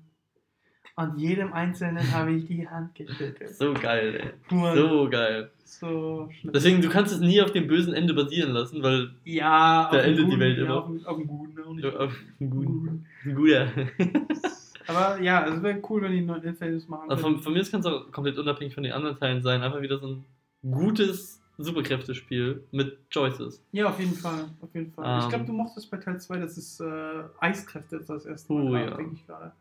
[0.96, 3.56] Und jedem Einzelnen habe ich die Hand geschüttelt.
[3.56, 4.56] So geil, ey.
[4.56, 5.50] Nur So geil.
[5.64, 6.54] so schlimm.
[6.54, 10.06] Deswegen, du kannst es nie auf dem bösen Ende basieren lassen, weil ja, Da dem
[10.12, 10.78] endet die guten- Welt ja, immer.
[10.78, 11.86] Auf, dem- auf dem Guten auch nicht.
[11.96, 13.06] Auf einen guten, Guten.
[13.26, 13.68] ein guter.
[14.88, 17.10] Aber ja, es wäre cool, wenn die neuen Infamous machen.
[17.10, 19.62] Also von, von mir kann es auch komplett unabhängig von den anderen Teilen sein.
[19.64, 20.26] Einfach wieder so ein
[20.70, 23.64] gutes Superkräftespiel mit Choices.
[23.72, 24.46] Ja, auf jeden Fall.
[24.62, 25.18] Auf jeden Fall.
[25.20, 25.30] ich Ähm.
[25.30, 28.96] glaube, du mochtest bei Teil 2, das ist äh, Eiskräfte das erste Mal, Oh, ja.
[28.98, 29.52] denke ich gerade.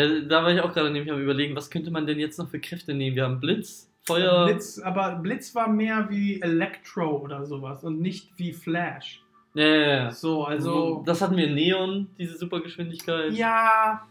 [0.00, 2.48] Ja, da war ich auch gerade nämlich am überlegen, was könnte man denn jetzt noch
[2.48, 3.16] für Kräfte nehmen?
[3.16, 4.46] Wir haben Blitz, Feuer.
[4.46, 9.22] Blitz, aber Blitz war mehr wie Electro oder sowas und nicht wie Flash.
[9.54, 10.10] Ja, ja, ja.
[10.10, 11.02] So, also.
[11.04, 13.32] das hatten wir Neon, diese Supergeschwindigkeit.
[13.32, 14.06] Ja,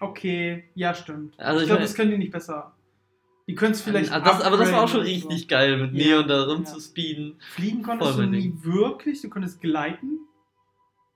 [0.00, 1.38] okay, ja, stimmt.
[1.40, 2.72] Also ich ich glaube, das können die nicht besser.
[3.46, 4.10] Die können es vielleicht.
[4.12, 6.42] Ah, das, aber das war auch schon richtig geil, mit Ja, Neon da ja.
[6.44, 7.36] rumzuspeeden.
[7.38, 7.46] So.
[7.54, 10.20] Fliegen konntest Voll du nie wirklich, du konntest gleiten.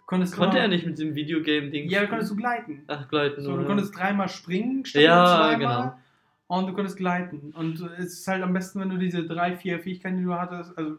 [0.09, 1.91] Du konntest Konnte immer- er nicht mit dem Videogame-Ding?
[1.91, 2.83] Ja, konntest du gleiten.
[2.87, 3.43] Ach, gleiten.
[3.43, 3.61] So, oder?
[3.61, 5.59] du konntest dreimal springen, statt Ja, zweimal.
[5.59, 5.99] genau.
[6.47, 7.53] Und du konntest gleiten.
[7.55, 10.79] Und es ist halt am besten, wenn du diese drei, vier Fähigkeiten, die du hattest,
[10.79, 10.97] also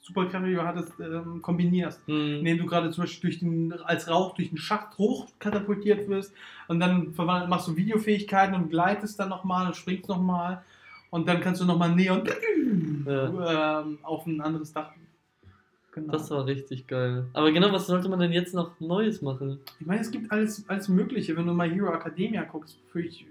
[0.00, 2.04] Superkräfte, die du hattest, ähm, kombinierst.
[2.08, 2.38] Hm.
[2.40, 6.34] Indem du gerade zum Beispiel durch den, als Rauch durch den Schacht hoch katapultiert wirst
[6.66, 10.64] und dann machst du Videofähigkeiten und gleitest dann nochmal und springst nochmal
[11.10, 12.24] und dann kannst du nochmal Neon
[13.06, 14.90] ähm, auf ein anderes Dach.
[15.92, 16.12] Genau.
[16.12, 17.24] Das war richtig geil.
[17.32, 19.58] Aber genau, was sollte man denn jetzt noch Neues machen?
[19.80, 21.36] Ich meine, es gibt alles, alles Mögliche.
[21.36, 23.26] Wenn du mal Hero Academia guckst, wofür ich,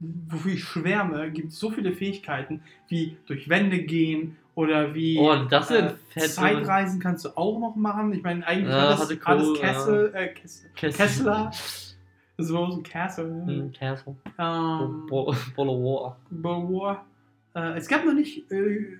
[0.00, 5.34] wofür ich schwärme, gibt es so viele Fähigkeiten, wie durch Wände gehen oder wie Oh,
[5.48, 6.20] das sind äh.
[6.20, 8.12] Zeitreisen kannst du auch noch machen.
[8.12, 10.96] Ich meine, eigentlich Ja, war das alles Cole, Kessel, äh, Kessel, Kessel.
[11.06, 11.50] Kessler.
[12.36, 13.24] Das war so ein Castle.
[13.46, 14.16] Hm, Castle.
[14.38, 16.16] Ähm, Bo- Bolo War.
[16.30, 17.06] World War.
[17.54, 18.96] Äh, es gab noch nicht äh,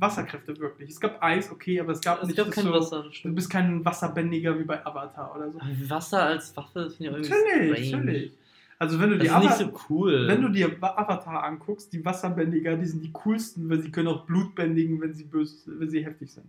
[0.00, 0.90] Wasserkräfte wirklich.
[0.90, 3.04] Es gab Eis, okay, aber es gab Es nicht gab kein so, Wasser.
[3.22, 5.58] Du bist kein Wasserbändiger wie bei Avatar oder so.
[5.88, 8.04] Wasser als Waffe finde ich irgendwie Natürlich, strange.
[8.04, 8.32] natürlich.
[8.78, 10.26] Also wenn du Das dir ist nicht Ava- so cool.
[10.28, 14.26] wenn du dir Avatar anguckst, die Wasserbändiger, die sind die coolsten, weil sie können auch
[14.26, 16.46] Blut bändigen, wenn sie böse, wenn sie heftig sind.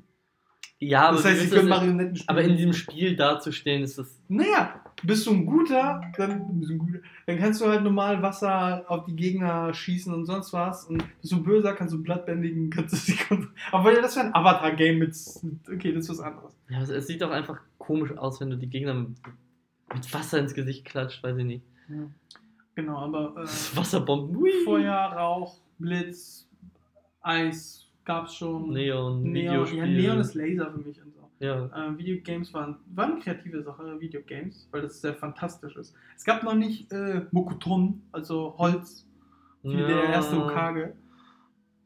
[0.79, 2.29] Ja, aber, das heißt, du das- Marionetten spielen.
[2.29, 4.19] aber in diesem Spiel dazustehen, ist das.
[4.27, 8.21] Naja, bist du ein guter, dann bist du ein guter, dann kannst du halt normal
[8.21, 10.85] Wasser auf die Gegner schießen und sonst was.
[10.85, 14.27] Und bist du böser, kannst du blattbändigen, kannst du sie kon- Aber ja, das wäre
[14.27, 15.15] ein Avatar-Game mit.
[15.73, 16.53] Okay, das ist was anderes.
[16.69, 19.09] Ja, es, es sieht doch einfach komisch aus, wenn du die Gegner mit,
[19.93, 21.63] mit Wasser ins Gesicht klatscht, weiß ich nicht.
[22.75, 23.45] Genau, aber äh,
[23.77, 24.37] Wasserbomben.
[24.65, 26.47] Feuer, Rauch, Blitz,
[27.21, 28.71] Eis gab's schon.
[28.71, 29.79] Neon, Neon, Videospiel.
[29.79, 31.29] ja, Neon ist Laser für mich und so.
[31.39, 31.65] Ja.
[31.65, 35.93] Äh, Videogames waren, waren eine kreative Sache, Videogames, weil das sehr fantastisch ist.
[36.15, 39.05] Es gab noch nicht äh, Mokuton, also Holz,
[39.63, 39.87] wie ja.
[39.87, 40.95] der erste Okage.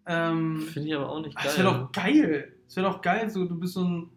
[0.05, 1.45] Ähm, Finde ich aber auch nicht geil.
[1.47, 2.53] es wäre doch geil.
[2.67, 4.09] Es wäre doch geil, so du bist so ein,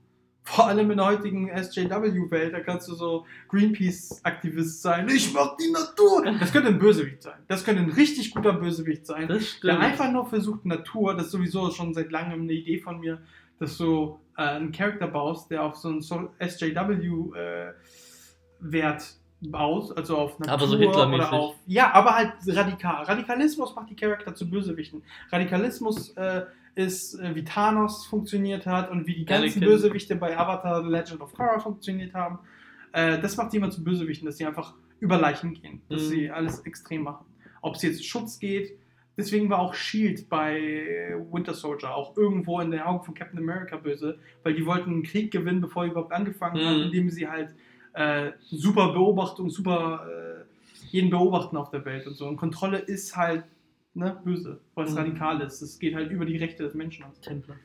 [0.45, 5.09] vor allem in der heutigen SJW-Welt, da kannst du so Greenpeace-Aktivist sein.
[5.09, 6.25] Ich mag die Natur.
[6.41, 7.39] Das könnte ein Bösewicht sein.
[7.47, 9.29] Das könnte ein richtig guter Bösewicht sein.
[9.63, 13.23] Der einfach nur versucht, Natur, das ist sowieso schon seit langem eine Idee von mir,
[13.61, 16.01] dass du äh, einen Charakter baust, der auf so einen
[16.41, 17.75] SJW-Wert
[19.43, 21.55] baut, also auf Natur Aber so oder auf.
[21.67, 23.05] Ja, aber halt radikal.
[23.05, 25.03] Radikalismus macht die Charakter zu Bösewichten.
[25.31, 26.43] Radikalismus äh,
[26.75, 29.61] ist, äh, wie Thanos funktioniert hat und wie die ganzen Anakin.
[29.63, 32.39] Bösewichte bei Avatar The Legend of Korra funktioniert haben.
[32.93, 36.07] Äh, das macht immer zu Bösewichten, dass sie einfach über Leichen gehen, dass Mhm.
[36.09, 37.27] sie alles extrem machen.
[37.61, 38.73] Ob es jetzt Schutz geht,
[39.17, 43.77] deswegen war auch Shield bei Winter Soldier auch irgendwo in den Augen von Captain America
[43.77, 46.83] böse, weil die wollten einen Krieg gewinnen, bevor er überhaupt angefangen hat, Mhm.
[46.85, 47.55] indem sie halt
[47.95, 52.27] äh, super Beobachtung, super äh, jeden beobachten auf der Welt und so.
[52.27, 53.45] Und Kontrolle ist halt
[53.95, 54.99] ne, böse, weil es Mhm.
[54.99, 55.61] radikal ist.
[55.63, 57.05] Es geht halt über die Rechte des Menschen.
[57.23, 57.57] Templer.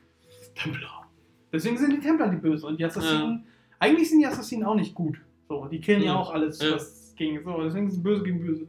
[0.54, 1.10] Templar.
[1.52, 3.44] Deswegen sind die Templer die Böse und die Assassinen.
[3.78, 5.18] Eigentlich sind die Assassinen auch nicht gut.
[5.48, 6.16] So, die killen ja Ja.
[6.16, 6.72] auch alles, Ja.
[6.74, 7.42] was gegen.
[7.42, 8.66] So, deswegen sind böse gegen böse.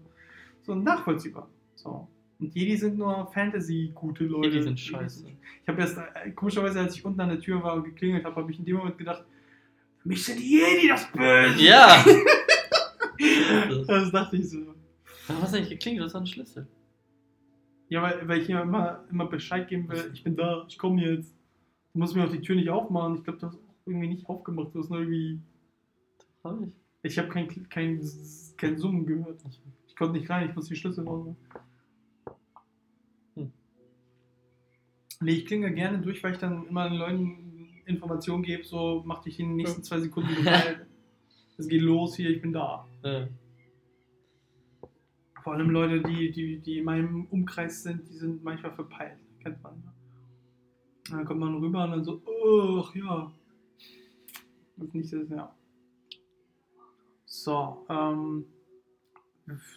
[0.61, 1.49] So nachvollziehbar.
[1.75, 2.07] So.
[2.39, 4.47] Und Jedi sind nur Fantasy-gute Leute.
[4.49, 5.25] Jedi sind scheiße.
[5.61, 8.35] Ich habe erst, äh, komischerweise, als ich unten an der Tür war und geklingelt habe,
[8.37, 9.25] habe ich in dem Moment gedacht,
[10.01, 11.61] für mich sind die Jedi das Böse.
[11.61, 12.03] Ja!
[13.87, 14.59] Das dachte ich so.
[15.27, 16.05] Aber was eigentlich geklingelt?
[16.05, 16.67] Das war ein Schlüssel.
[17.89, 21.35] Ja, weil, weil ich immer, immer Bescheid geben will, ich bin da, ich komme jetzt.
[21.93, 23.15] Du musst mir auch die Tür nicht aufmachen.
[23.15, 24.73] Ich glaube, du hast auch irgendwie nicht aufgemacht.
[24.73, 25.39] Du hast nur irgendwie.
[26.43, 26.73] Hab ich.
[27.01, 27.99] Ich habe kein, kein,
[28.57, 29.41] kein Summen gehört.
[29.87, 31.37] Ich konnte nicht rein, ich muss die Schlüssel rausholen.
[33.35, 33.51] Hm.
[35.21, 37.49] Nee, ich klinge gerne durch, weil ich dann immer den Leuten
[37.85, 40.85] Informationen gebe, so mach dich in den nächsten zwei Sekunden bereit.
[41.57, 42.87] Es geht los hier, ich bin da.
[43.03, 43.27] Ja.
[45.43, 49.19] Vor allem Leute, die, die, die in meinem Umkreis sind, die sind manchmal verpeilt.
[49.41, 49.75] Kennt man.
[49.75, 49.93] Ne?
[51.11, 52.21] Dann kommt man rüber und dann so,
[52.83, 53.31] ach ja.
[54.77, 55.53] Das ist nicht das, ja.
[57.25, 58.45] So, ähm,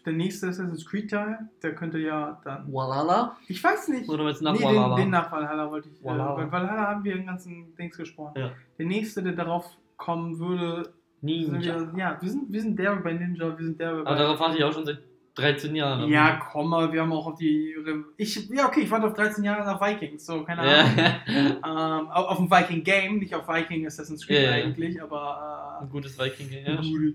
[0.05, 2.73] der nächste Assassin's Creed Teil, der könnte ja dann.
[2.73, 3.37] Walala?
[3.49, 4.09] Ich weiß nicht.
[4.09, 4.97] Oder jetzt nach nee, den, Walala?
[4.97, 6.01] den nach Valhalla wollte ich.
[6.01, 8.39] Äh, bei Valhalla haben wir den ganzen Dings gesprochen.
[8.39, 8.53] Ja.
[8.79, 11.93] Der nächste, der darauf kommen würde, Ninja.
[11.93, 14.11] wir, ja, wir sind, wir sind derbe bei Ninja, wir sind derbe bei.
[14.11, 15.03] Aber darauf warte ich auch schon seit
[15.35, 16.11] 13 Jahren.
[16.11, 17.75] Ja, komm mal, wir haben auch auf die.
[18.19, 20.97] Ich, ja, okay, ich warte auf 13 Jahre nach Vikings, so, keine Ahnung.
[20.97, 22.01] Ja.
[22.01, 24.65] Ähm, auf, auf ein Viking Game, nicht auf Viking Assassin's Creed Ja, ja.
[24.65, 25.79] eigentlich, aber.
[25.81, 26.79] Ein gutes Viking, Äh, ja.
[26.79, 27.15] ein gute.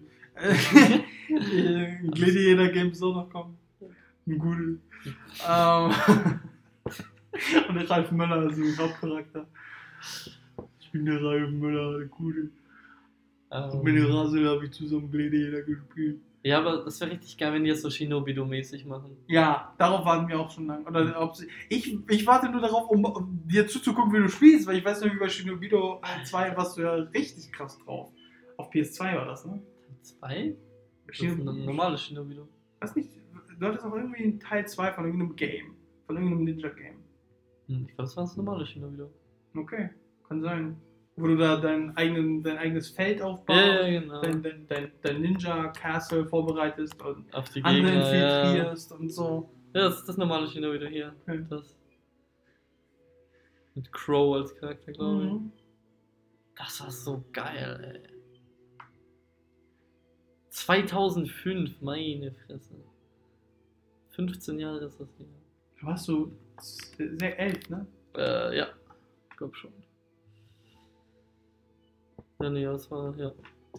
[2.11, 3.57] Gladiator Game soll noch kommen.
[4.25, 4.77] Ein gute.
[5.47, 5.91] Ähm,
[7.69, 9.45] und der Ralf Möller ist ein Hauptcharakter.
[10.79, 12.49] Ich bin der Ralf Möller, der Gute.
[13.51, 16.19] Ähm, Mit dem Rasel habe ich zusammen Gladiator gespielt.
[16.47, 19.17] Ja, aber das wäre richtig geil, wenn die das so Shinobi-mäßig machen.
[19.27, 20.85] Ja, darauf warten wir auch schon lange.
[20.85, 24.65] Oder ob sie, ich, ich warte nur darauf, um, um dir zuzugucken, wie du spielst,
[24.65, 28.13] weil ich weiß noch, wie bei Shinobido 2 warst du ja richtig krass drauf.
[28.55, 29.61] Auf PS2 war das, ne?
[30.03, 30.55] Zwei?
[31.05, 32.39] Das ist ein normales Shinobi.
[32.79, 33.09] Weiß nicht,
[33.59, 35.75] du hattest auch irgendwie einen Teil 2 von irgendeinem Game.
[36.05, 36.95] Von irgendeinem Ninja-Game.
[37.67, 39.03] Hm, ich glaube, das war das normale Shinobi.
[39.53, 39.89] Okay,
[40.29, 40.77] kann sein.
[41.19, 44.21] Wo du da dein, eigenen, dein eigenes Feld aufbaust, Ja, ja, genau.
[44.21, 48.13] dein, dein, dein, dein Ninja-Castle vorbereitest und Auf die andere Gegner.
[48.15, 48.41] Ja.
[48.51, 49.49] infiltrierst und so.
[49.73, 51.15] ja, das ist das normale Shinobi hier.
[51.23, 51.43] Okay.
[51.49, 51.75] Das.
[53.73, 55.31] Mit Crow als Charakter, glaube ich.
[55.31, 55.51] Mhm.
[56.55, 58.13] Das war so geil, ey.
[60.49, 62.75] 2005, meine Fresse.
[64.11, 65.27] 15 Jahre ist das hier.
[65.81, 67.85] Da warst du sehr elf, ne?
[68.15, 68.67] Äh, ja.
[69.31, 69.71] Ich glaube schon.
[72.41, 73.31] Ja, nee, das war, ja.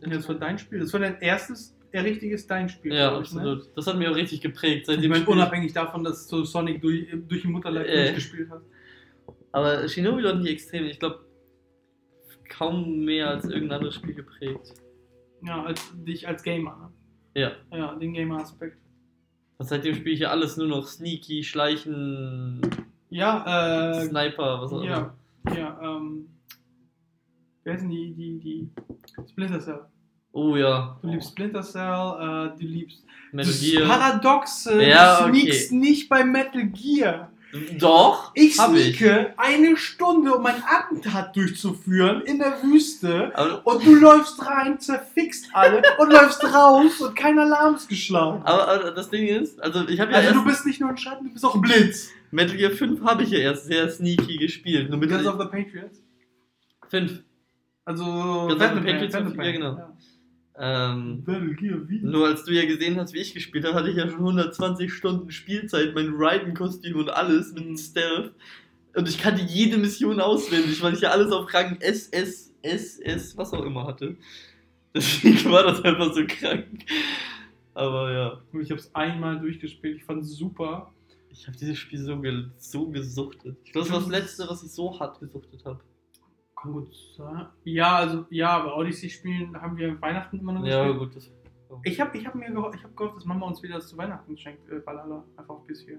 [0.03, 0.81] Das war dein Spiel.
[0.81, 2.93] Das war dein erstes äh, richtiges dein Spiel.
[2.93, 3.41] Ja, glaub ich, ne?
[3.41, 3.77] absolut.
[3.77, 4.81] Das hat mir auch richtig geprägt.
[4.81, 8.05] Ich Seitdem meine, ich- unabhängig davon, dass du Sonic durch, durch den Mutterleib Äh.
[8.05, 8.65] durchgespielt hast.
[9.53, 11.21] Aber Shinobi hat mich extrem, ich glaube,
[12.49, 14.75] kaum mehr als irgendein anderes Spiel geprägt.
[15.43, 16.93] Ja, als dich als Gamer,
[17.35, 17.41] ne?
[17.41, 17.53] Ja.
[17.77, 18.77] Ja, den Gamer-Aspekt.
[19.61, 22.61] Seitdem spiele ich ja alles nur noch Sneaky, Schleichen,
[23.11, 25.15] Ja, äh, Sniper, was auch ja,
[25.57, 26.27] ja, ähm,
[27.69, 28.69] wer heißen die, die, die,
[29.31, 29.81] Splinter Cell.
[30.33, 30.99] Oh ja.
[31.03, 33.87] Du liebst Splinter Cell, äh, du liebst, Metal das Gear.
[33.87, 35.41] Paradoxe, Ja, du okay.
[35.41, 37.31] sneakst nicht bei Metal Gear.
[37.79, 38.99] Doch, Ich hab ich.
[38.99, 44.79] sneake eine Stunde, um ein Attentat durchzuführen in der Wüste Aber, und du läufst rein,
[44.81, 48.43] zerfickst alle und läufst raus und kein Alarm ist geschlagen.
[48.45, 50.99] aber, aber das Ding ist, also ich habe ja Also du bist nicht nur ein
[50.99, 52.11] Schatten, du bist auch ein Blitz.
[52.31, 54.91] Metal Gear 5 habe ich ja erst sehr sneaky gespielt.
[54.91, 56.03] Nur mit Guns of the Patriots.
[56.91, 57.23] 5.
[57.89, 59.77] Also of the Phantom Patriots, Phantom ja, genau.
[59.79, 59.97] ja.
[60.61, 62.01] Ähm, Battle Gear wie?
[62.01, 64.93] nur als du ja gesehen hast, wie ich gespielt habe, hatte ich ja schon 120
[64.93, 67.77] Stunden Spielzeit, mein Raiden-Kostüm und alles mit Mhm.
[67.79, 68.33] Stealth.
[68.95, 73.53] Und ich kannte jede Mission auswendig, weil ich ja alles auf Rang SS, SS, was
[73.55, 74.17] auch immer hatte.
[74.95, 76.67] Deswegen war das einfach so krank.
[77.75, 80.93] Aber ja, Ich habe es einmal durchgespielt, ich fand es super.
[81.31, 83.57] ich habe dieses Spiel so, ge so gesuchtet.
[83.65, 85.81] Ich glaube, das war das letzte, was ich so hart gesuchtet habe.
[86.61, 87.47] Kann gut sein.
[87.65, 90.99] Ja, also ja, aber Odyssey spielen haben wir Weihnachten immer noch Ja, gespielt.
[90.99, 91.17] gut.
[91.17, 91.31] Das,
[91.85, 94.69] Ich habe ich hab mir ich hab gehofft, dass Mama uns wieder zu Weihnachten schenkt,
[94.71, 95.99] äh, Valhalla, einfach auf PS4.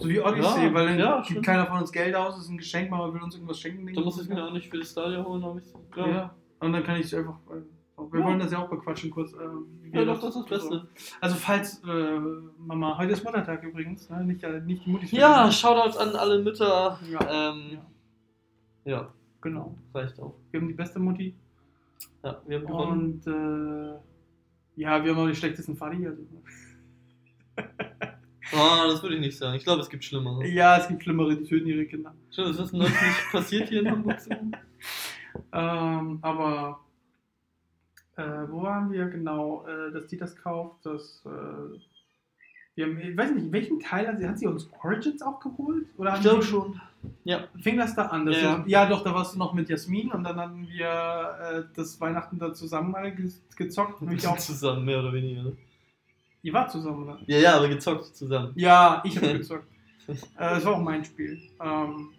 [0.00, 1.46] So wie Odyssey, Ja, weil dann ja, gibt stimmt.
[1.46, 3.92] keiner von uns Geld aus, ist ein Geschenk, Mama will uns irgendwas schenken.
[3.94, 6.08] da muss ich mir auch nicht für das Stadion holen, habe ich Ja.
[6.08, 6.34] ja.
[6.60, 7.38] Und dann kann ich einfach.
[7.50, 7.60] äh,
[8.10, 8.26] Wir Ja.
[8.26, 9.32] wollen das ja auch bequatschen kurz.
[9.34, 9.36] äh,
[9.96, 10.88] Ja, doch, das ist das Beste.
[11.20, 12.18] Also falls, äh,
[12.58, 14.24] Mama, heute ist Muttertag übrigens, ne?
[14.24, 15.14] nicht, äh, nicht die Mutti.
[15.16, 16.98] Ja, Shoutout an alle Mütter.
[17.08, 17.20] Ja.
[17.52, 17.86] Ähm, ja.
[18.84, 19.76] Genau.
[19.92, 20.34] reicht auch.
[20.50, 21.34] Wir haben die beste Mutti.
[22.22, 23.22] Ja, wir haben gewonnen.
[23.22, 24.00] Und äh,
[24.76, 26.06] ja, wir haben auch die schlechtesten Fadi.
[26.06, 26.22] Also.
[28.52, 29.56] Ah, das würde ich nicht sagen.
[29.56, 30.48] Ich glaube, es gibt Schlimmeres.
[30.52, 32.14] Ja, es gibt Schlimmere, die töten ihre Kinder.
[32.30, 34.18] Schön, das ist neulich nicht passiert hier in Hamburg.
[35.50, 36.80] Ähm, aber
[38.16, 40.84] äh, wo waren wir genau, äh, dass die das kauft?
[40.86, 41.78] Dass, äh,
[42.82, 45.86] haben, ich weiß nicht, welchen Teil hat sie, hat sie uns Origins auch geholt?
[45.96, 46.80] Oder Ich glaube schon.
[47.24, 47.44] Ja.
[47.60, 48.26] Fing das da an?
[48.32, 48.58] Ja.
[48.58, 52.00] du, ja, doch, da warst du noch mit Jasmin und dann hatten wir äh, das
[52.00, 54.02] Weihnachten da zusammen mal ge gezockt.
[54.10, 55.42] Ich auch, Zusammen, mehr oder weniger.
[55.44, 55.56] Ne?
[56.42, 57.18] Ihr wart zusammen, oder?
[57.26, 58.52] Ja, ja, aber gezockt zusammen.
[58.56, 59.66] Ja, ich habe gezockt.
[60.08, 61.38] äh, das war auch mein Spiel.
[61.62, 62.10] Ähm,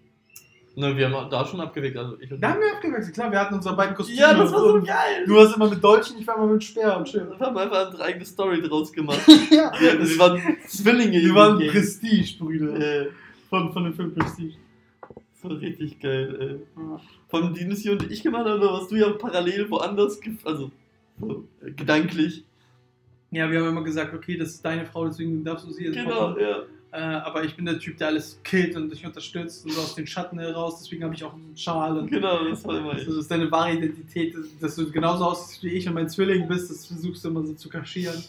[0.78, 3.40] Ne, wir haben da schon abgewegt, also ich und da haben wir abgewechselt, klar, wir
[3.40, 4.20] hatten unsere beiden Kostüme.
[4.20, 5.24] Ja, das war so Und geil.
[5.26, 7.30] Du hast immer mit Dolchen, ich war immer mit Speer und Schild.
[7.30, 9.22] Wir haben einfach eine eigene Story draus gemacht.
[9.52, 9.72] ja.
[9.80, 11.22] Wir, wir waren Zwillinge.
[11.22, 11.60] Wir waren.
[11.60, 12.76] Prestige-Brüder.
[13.04, 13.08] Äh,
[13.50, 14.56] Von, von dem Film Prestige.
[15.42, 16.82] das war richtig geil, ey.
[16.84, 17.00] Ja.
[17.30, 20.72] Von die Mission, die ich gemacht habe, warst du ja parallel woanders, also
[21.22, 22.44] so, äh, gedanklich.
[23.32, 25.96] ja, wir haben immer gesagt, okay, das ist deine Frau, deswegen darfst du sie jetzt
[25.96, 26.42] Genau, machen.
[26.42, 26.64] ja.
[26.96, 29.96] Äh, aber ich bin der Typ, der alles killt und dich unterstützt und so aus
[29.96, 31.98] den Schatten heraus, deswegen habe ich auch einen Schal.
[31.98, 33.10] Und Genau, das war immer das ich.
[33.10, 36.86] ist deine wahre Identität, dass- du genauso aussiehst wie ich und mein Zwilling bist, das
[36.88, 38.24] versuchst du immer so zu kaschieren.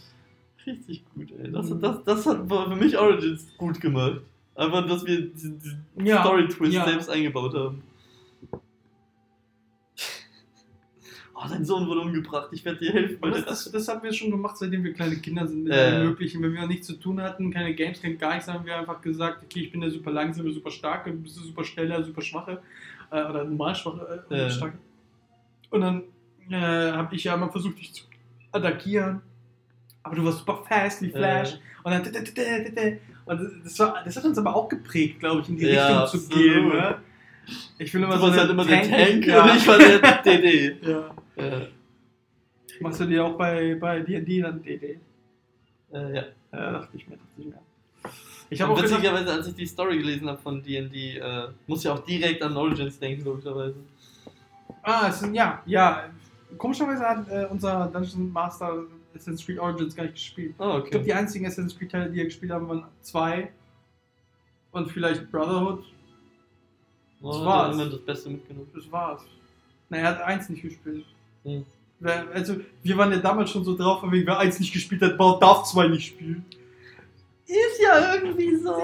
[0.67, 1.53] Richtig gut, ey.
[1.53, 4.21] Das, das, das hat für mich Origins gut gemacht.
[4.57, 5.61] Einfach, dass wir diesen
[6.03, 6.85] Ja, Story-Twist ja.
[6.87, 7.83] selbst eingebaut haben.
[11.39, 13.19] Oh, dein Sohn wurde umgebracht, ich werde dir helfen.
[13.31, 15.95] das, das, das haben wir schon gemacht, seitdem wir kleine Kinder sind, mit Ja, allem
[15.99, 16.05] ja.
[16.09, 16.43] Möglichen.
[16.43, 19.43] Wenn wir nichts zu tun hatten, keine Games, kein gar nichts, haben wir einfach gesagt,
[19.45, 22.63] okay, ich bin der super langsame, super starke, du bist der super schnelle, super schwache
[23.11, 24.79] äh, oder normal schwache, äh, starke.
[25.69, 26.03] Und dann
[26.51, 28.05] äh, habe ich ja immer versucht, dich zu
[28.53, 29.21] attackieren.
[30.05, 31.51] Aber du warst super fast wie Flash.
[31.53, 31.59] Ja.
[31.83, 32.99] Und dann.
[33.27, 36.21] Und das, war, das hat uns aber auch geprägt, glaube ich, in die Ja, Richtung
[36.21, 36.45] zu absolut.
[36.53, 36.69] gehen.
[36.69, 36.97] Ne?
[37.79, 39.43] Ich will immer Du so warst eine halt immer der Tank- Tank ja.
[39.45, 40.77] und ich war der DD.
[40.89, 41.11] ja.
[41.37, 41.67] Ja.
[42.81, 44.99] Machst du dir auch bei bei D&D dann DD?
[45.93, 46.25] Äh, ja.
[46.53, 47.61] Ja, dachte ich mir, dachte
[48.49, 51.91] ich habe gedacht, witzigerweise, als ich die Story gelesen habe von D&D, äh, muss ich
[51.91, 53.75] auch direkt an Origins denken, logischerweise.
[54.83, 56.11] ah, es sind, ja, ja,
[56.57, 60.55] komischerweise hat äh, unser Dungeon Master Assassin's Creed Origins gar nicht gespielt.
[60.59, 61.21] Ah, Ich glaube, die okay.
[61.21, 63.51] einzigen Assassin's Creed Teile, die er gespielt haben, waren zwei
[64.73, 65.85] und vielleicht Brotherhood.
[67.23, 67.91] Oh, das hat war's.
[67.91, 68.71] das Beste mitgenommen.
[68.75, 69.23] Das war's.
[69.89, 71.05] Na, er hat eins nicht gespielt.
[71.47, 71.65] Hm.
[72.01, 75.01] Wer- Also, wir waren ja damals schon so drauf, von wegen, wer eins nicht gespielt
[75.03, 76.45] hat, baut- darf zwei nicht spielen.
[77.47, 78.75] Ist ja irgendwie so.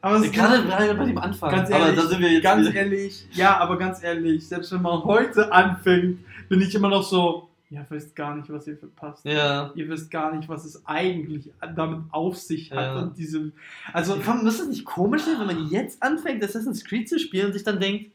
[0.00, 1.50] Aber es Gerade gerade bei dem Anfang.
[1.50, 2.74] Ganz aber ehrlich, da sind wir jetzt ganz wieder.
[2.80, 7.48] ehrlich, ja, aber ganz ehrlich, selbst wenn man heute anfängt, bin ich immer noch so,
[7.70, 9.24] ja, wisst gar nicht, was ihr verpasst.
[9.24, 9.70] Ja.
[9.76, 12.78] Ihr wisst gar nicht, was es eigentlich damit auf sich hat.
[12.96, 12.98] Ja.
[13.02, 13.52] Und diese,
[13.92, 17.46] also, Komm, muss das nicht komisch sein, wenn man jetzt anfängt, Assassin's Creed zu spielen
[17.46, 18.10] und sich dann denkt,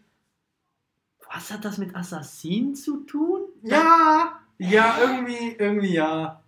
[1.34, 3.42] was hat das mit Assassin zu tun?
[3.64, 6.42] ja, ja, irgendwie, irgendwie ja.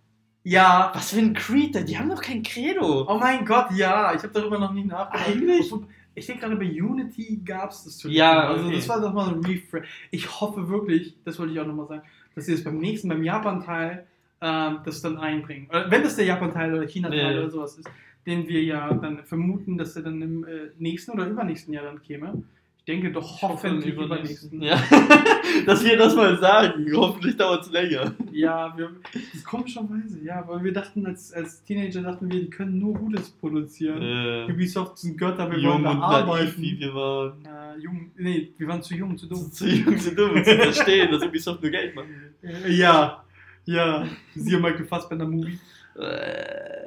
[0.44, 0.92] Ja.
[0.96, 3.06] Was für ein Creed, die haben doch kein Credo.
[3.08, 5.28] Oh mein Gott, ja, ich habe darüber noch nie nachgedacht.
[5.28, 5.72] Eigentlich?
[6.16, 8.76] Ich denke gerade bei Unity gab es das zu Ja, Also okay.
[8.78, 9.88] das war doch mal ein Refresh.
[10.12, 12.02] Ich hoffe wirklich, das wollte ich auch nochmal sagen,
[12.36, 14.08] dass sie das beim nächsten, beim Japan-Teil,
[14.42, 15.68] ähm, das dann einbringen.
[15.70, 17.40] Oder wenn das der Japan-Teil oder China-Teil Ja.
[17.42, 17.88] oder sowas ist,
[18.26, 22.02] den wir ja dann vermuten, dass er dann im äh, nächsten oder übernächsten Jahr dann
[22.02, 22.42] käme.
[22.80, 24.62] Ich denke doch hoffentlich übernächsten.
[24.64, 24.82] Ja.
[25.68, 26.88] Dass wir das mal sagen.
[26.96, 28.16] Hoffentlich dauert es länger.
[28.32, 28.90] Ja, wir,
[29.34, 33.30] das komischerweise, ja, weil wir dachten, als, als Teenager dachten wir, die können nur Gutes
[33.30, 34.02] produzieren.
[34.02, 36.60] Äh, Ubisoft sind Götter, wir jung wollen und da arbeiten.
[36.62, 37.46] wie wir waren.
[37.46, 39.52] Äh, jung, nee, wir waren zu jung, zu dumm.
[39.52, 42.10] Zu jung, zu dumm, um zu verstehen, dass Ubisoft nur Geld machen
[42.42, 42.50] will.
[42.50, 43.24] Äh, Ja,
[43.66, 45.60] ja, siehe Michael Fassbender Movie.
[45.96, 46.79] Äh,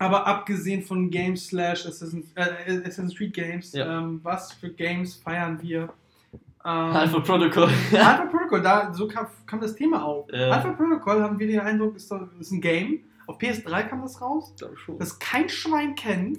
[0.00, 3.98] Aber abgesehen von Games slash Assassin's, äh, Assassin's Creed Games, Ja.
[3.98, 5.92] ähm, was für Games feiern wir?
[6.32, 7.64] Ähm, Alpha Protocol.
[7.92, 10.26] Alpha Protocol, da, so kam, kam das Thema auf.
[10.32, 10.50] Ja.
[10.52, 12.10] Alpha Protocol haben wir den Eindruck, ist,
[12.40, 13.00] ist ein Game.
[13.26, 14.54] Auf PS3 kam das raus,
[14.98, 16.38] das kein Schwein kennt.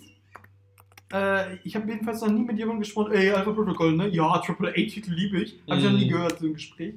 [1.14, 4.08] Äh, ich habe jedenfalls noch nie mit jemandem gesprochen, ey, Alpha Protocol, ne?
[4.10, 5.60] Ja, AAA-Titel liebe ich.
[5.70, 6.10] Habe ich noch nie Mhm.
[6.10, 6.96] gehört, so ein Gespräch.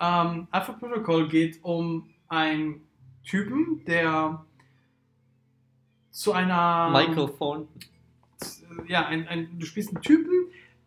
[0.00, 2.80] Ähm, Alpha Protocol geht um einen
[3.24, 4.44] Typen, der
[6.14, 6.90] zu einer.
[6.90, 7.80] Michael Thornton.
[8.86, 10.32] Ja, ein, ein, du spielst einen Typen,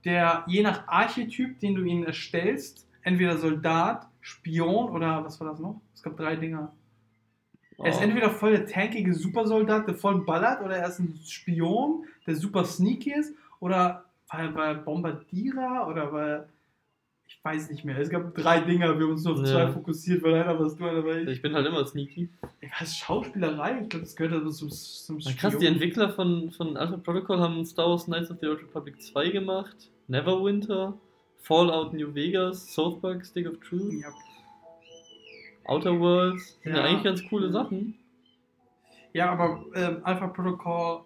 [0.06, 5.60] der je nach Archetyp, den du ihn erstellst, entweder Soldat, Spion oder was war das
[5.60, 5.82] noch?
[5.94, 6.72] Es gab drei Dinger.
[7.78, 8.04] Er ist Oh.
[8.04, 12.66] entweder voll der tankige Supersoldat, der voll ballert, oder er ist ein Spion, der super
[12.66, 16.50] sneaky ist, oder war er er Bombardierer, oder er,
[17.28, 17.98] ich weiß nicht mehr.
[17.98, 19.46] Es gab drei Dinger, wir haben uns nur auf Ja.
[19.46, 21.28] zwei fokussiert, weil einer warst du, einer war ich.
[21.30, 22.30] Ich bin halt immer sneaky.
[22.62, 26.52] Ich weiß, Schauspielerei, ich glaube, das gehört also zum, zum Na, krass, die Entwickler von,
[26.52, 29.76] von Alpha Protocol haben Star Wars Knights of the Old Republic 2 gemacht,
[30.08, 30.98] Neverwinter,
[31.42, 34.10] Fallout New Vegas, South Park Stick of Truth, Ja.
[35.66, 36.58] Outer Worlds.
[36.64, 36.78] Sind ja.
[36.80, 36.84] Ja.
[36.86, 37.96] eigentlich ganz coole Sachen.
[39.14, 41.02] Ja, aber ähm, Alpha Protocol,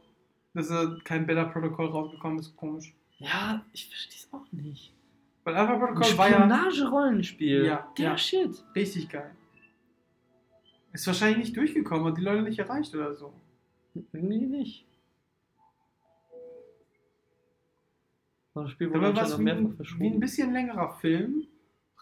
[0.54, 2.94] dass äh, kein Beta Protocol rausgekommen ist, komisch.
[3.18, 4.94] Ja, ich verstehe es auch nicht.
[5.44, 7.66] Weil Alpha Ein Protocol war ja Spionage-Rollenspiel.
[7.66, 8.18] Ja, Der ja.
[8.18, 8.64] Shit.
[8.76, 9.32] richtig geil.
[10.94, 13.34] Ist wahrscheinlich nicht durchgekommen, hat die Leute nicht erreicht oder so.
[14.14, 14.86] Irgendwie nicht.
[18.54, 20.20] Das Spiel wurde was anscheinend wie, mehrfach ein- wie ein verschoben.
[20.20, 21.48] bisschen längerer Film.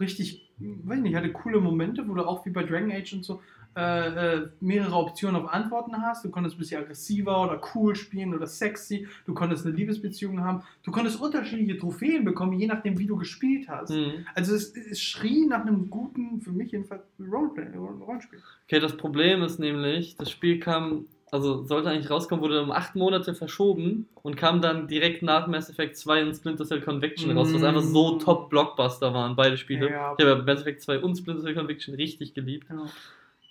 [0.00, 3.40] Richtig, weiß nicht, hatte coole Momente, wo du auch wie bei Dragon Age und so
[3.76, 6.24] äh, äh, mehrere Optionen auf Antworten hast.
[6.24, 9.06] Du konntest ein bisschen aggressiver oder cool spielen oder sexy.
[9.26, 10.64] Du konntest eine Liebesbeziehung haben.
[10.82, 13.90] Du konntest unterschiedliche Trophäen bekommen, je nachdem, wie du gespielt hast.
[13.90, 14.26] Mhm.
[14.34, 18.40] Also es, es schrie nach einem guten, für mich jedenfalls, Roleplay, Rollenspiel.
[18.66, 22.96] Okay, das Problem ist nämlich, das Spiel kam, also sollte eigentlich rauskommen, wurde um acht
[22.96, 27.54] Monate verschoben und kam dann direkt nach Mass Effect 2 und Splinter Cell Conviction raus,
[27.54, 29.90] was einfach so Top-Blockbuster waren, beide Spiele.
[29.90, 30.16] Ja.
[30.18, 32.66] Ich habe Mass Effect 2 und Splinter Cell Conviction richtig geliebt.
[32.66, 32.86] Genau.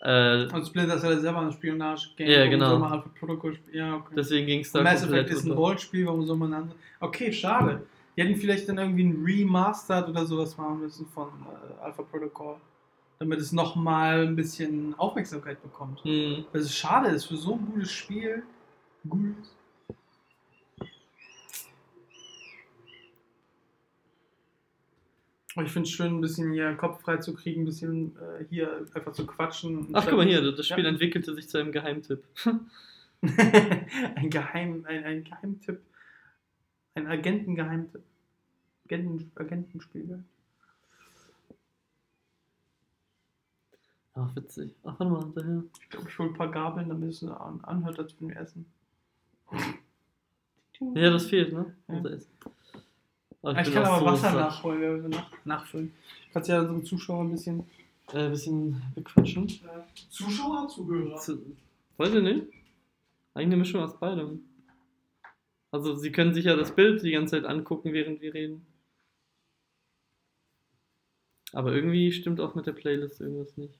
[0.01, 2.29] Äh, Und Splinter Cell ist selber ein Spionage-Game.
[2.29, 2.69] Ja, genau.
[2.69, 3.57] soll man Alpha Protocol?
[3.71, 4.13] Ja, okay.
[4.15, 5.61] deswegen ging es da Mass Effect ist ein unter.
[5.61, 6.77] Rollenspiel, warum soll man andere.
[7.01, 7.85] Okay, schade.
[8.15, 12.55] Die hätten vielleicht dann irgendwie ein Remastered oder sowas machen müssen von äh, Alpha Protocol.
[13.19, 16.01] Damit es nochmal ein bisschen Aufmerksamkeit bekommt.
[16.03, 16.45] Hm.
[16.51, 18.43] Weil es schade ist für so ein gutes Spiel.
[19.07, 19.53] Gutes.
[25.55, 28.85] Ich finde es schön, ein bisschen hier Kopf frei zu kriegen, ein bisschen äh, hier
[28.93, 29.89] einfach zu quatschen.
[29.93, 30.89] Ach, guck mal hier, das Spiel Ja.
[30.89, 32.23] entwickelte sich zu einem Geheimtipp.
[33.21, 35.81] ein, Geheim, ein, ein Geheimtipp.
[36.95, 38.03] Ein Agentengeheimtipp.
[38.85, 40.23] Agenten, Agentenspiel.
[44.13, 44.75] Ach, witzig.
[44.83, 45.63] Ach, warte mal, daher.
[45.81, 48.65] Ich glaube, ich hole ein paar Gabeln, damit es an, anhört, als würden wir essen.
[50.95, 51.75] Ja, das fehlt, ne?
[51.87, 51.95] Ja.
[51.95, 52.31] Unser Essen.
[53.41, 54.35] Ich bin kann aber so Wasser satt.
[54.35, 55.93] nachholen, nach, nachfüllen.
[56.33, 57.63] Kannst ja unsere Zuschauer ein bisschen.
[58.11, 59.47] Äh, ein bisschen bequatschen.
[60.09, 61.15] Zuschauer, Zuhörer?
[61.17, 61.55] Zu-
[61.97, 62.47] Weiß ich nicht.
[63.33, 64.43] Eigentlich eine Mischung aus beidem.
[65.71, 68.65] Also, sie können sich ja das Bild die ganze Zeit angucken, während wir reden.
[71.53, 73.73] Aber irgendwie stimmt auch mit der Playlist irgendwas nicht.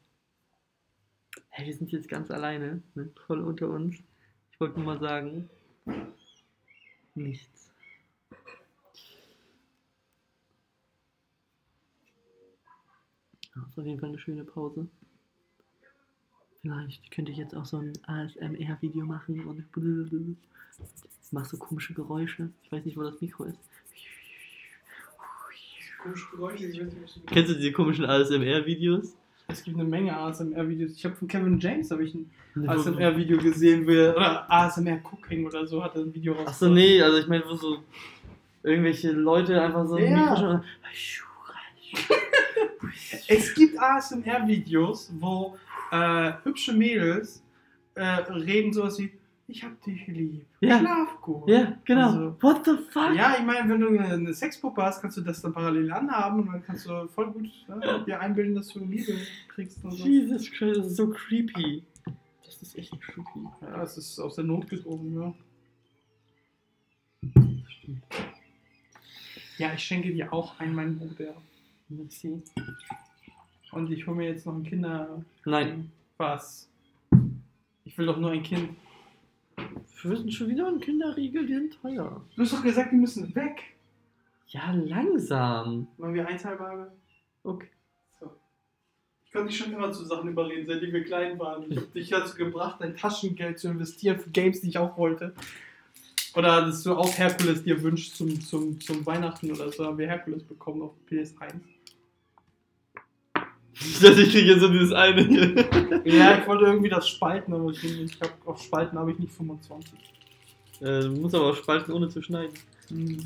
[1.49, 3.09] Hey, wir sind jetzt ganz alleine, ne?
[3.27, 3.95] voll unter uns.
[4.51, 5.49] Ich wollte nur mal sagen,
[7.15, 7.68] nichts.
[13.61, 14.87] Ja, ist auf jeden Fall eine schöne Pause.
[16.61, 19.63] Vielleicht könnte ich jetzt auch so ein ASMR-Video machen und
[21.31, 22.49] mach so komische Geräusche.
[22.63, 23.57] Ich weiß nicht, wo das Mikro ist.
[26.01, 29.15] Komische Geräusche, ich weiß nicht, was du- Kennst du diese komischen ASMR-Videos?
[29.47, 30.95] Es gibt eine Menge ASMR-Videos.
[30.95, 32.29] Ich habe von Kevin James habe ich ein
[32.67, 36.47] ASMR-Video gesehen, wo er, oder ASMR-Cooking oder so hat er ein Video raus.
[36.47, 37.83] Achso, nee, also ich meine, wo so
[38.63, 40.19] irgendwelche Leute einfach so ein Ja.
[40.31, 40.35] Mikro
[40.93, 41.29] schon.
[43.31, 45.55] Es gibt ASMR-Videos, wo
[45.91, 47.43] äh, hübsche Mädels
[47.95, 49.11] äh, reden sowas wie,
[49.47, 50.79] ich hab dich lieb, Ja.
[50.79, 51.47] schlaf gut.
[51.49, 52.07] Ja, genau.
[52.07, 53.15] Also- What the fuck?
[53.15, 56.53] Ja, ich meine, wenn du eine Sexpuppe hast, kannst du das dann parallel anhaben und
[56.53, 57.45] dann kannst du voll gut
[57.81, 59.13] äh, dir einbilden, dass du Liebe
[59.47, 60.05] kriegst und so.
[60.05, 61.83] Jesus Christ, das ist so creepy.
[62.45, 63.47] Das ist echt creepy.
[63.61, 65.33] Ja, es ist aus der Not gedrungen, ja.
[67.67, 68.03] Stimmt.
[69.57, 71.35] Ja, ich schenke dir auch ein, mein Bruder.
[71.89, 72.41] Merci.
[73.71, 75.23] Und ich hole mir jetzt noch ein Kinder...
[75.45, 75.91] Nein.
[76.17, 76.69] Was?
[77.85, 78.69] Ich will doch nur ein Kind.
[80.01, 82.21] Wir sind schon wieder ein Kinderriegel, die sind teuer.
[82.35, 83.63] Du hast doch gesagt, wir müssen weg.
[84.47, 85.87] Ja, langsam.
[85.97, 86.91] Machen wir Einzahlware?
[87.43, 87.67] Okay.
[88.19, 88.31] So.
[89.25, 91.69] Ich konnte dich schon immer zu Sachen überreden, seitdem wir klein waren.
[91.69, 95.33] Ich habe dich dazu gebracht, dein Taschengeld zu investieren für Games, die ich auch wollte.
[96.35, 100.07] Oder dass du auch Herkules dir wünschst zum, zum, zum Weihnachten oder so, haben wir
[100.07, 101.53] Herkules bekommen auf PS1.
[104.01, 105.69] Dass ich kriege so dieses eine hier.
[106.05, 109.33] Ja, ich wollte irgendwie das Spalten, aber ich, ich hab, auf Spalten habe ich nicht
[109.33, 109.93] 25.
[110.81, 112.53] Äh, du musst aber auch spalten, ohne zu schneiden.
[112.89, 113.19] Hm.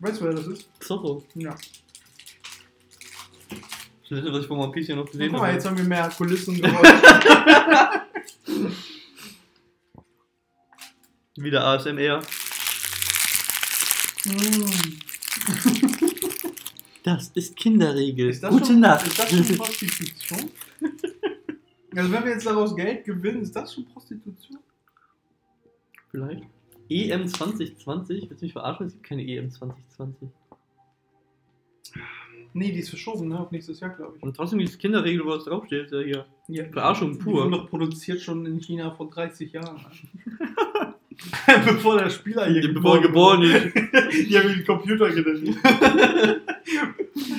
[0.00, 0.68] Weißt du, wer das ist?
[0.80, 1.22] Zorro.
[1.34, 1.54] Ja.
[3.50, 5.54] Das letzte, was ich von One Piece hier noch gesehen Guck mal, habe.
[5.54, 8.02] jetzt haben wir mehr Kulissen Geräusche.
[11.36, 12.22] Wieder ASMR.
[14.24, 14.98] Hm.
[17.08, 18.28] Das ist Kinderregel.
[18.28, 19.06] Ist das Gute schon, Nacht.
[19.06, 20.50] Ist das schon Prostitution?
[21.96, 24.58] also wenn wir jetzt daraus Geld gewinnen, ist das schon Prostitution?
[26.10, 26.42] Vielleicht.
[26.90, 28.28] EM 2020?
[28.28, 28.86] Willst du mich verarschen?
[28.86, 30.28] Es gibt keine EM 2020.
[32.52, 33.40] Nee, die ist verschoben, ne?
[33.40, 34.22] Auf nächstes Jahr, glaube ich.
[34.22, 36.26] Und trotzdem dieses Kinderregel, wo es draufsteht, ist ja hier.
[36.48, 36.64] Ja.
[36.70, 37.34] Verarschung Die pur.
[37.34, 39.80] wurden doch produziert schon in China vor 30 Jahren.
[41.64, 43.74] Bevor der Spieler hier Bevor er geboren ist.
[44.28, 45.56] Die haben den Computer genannt.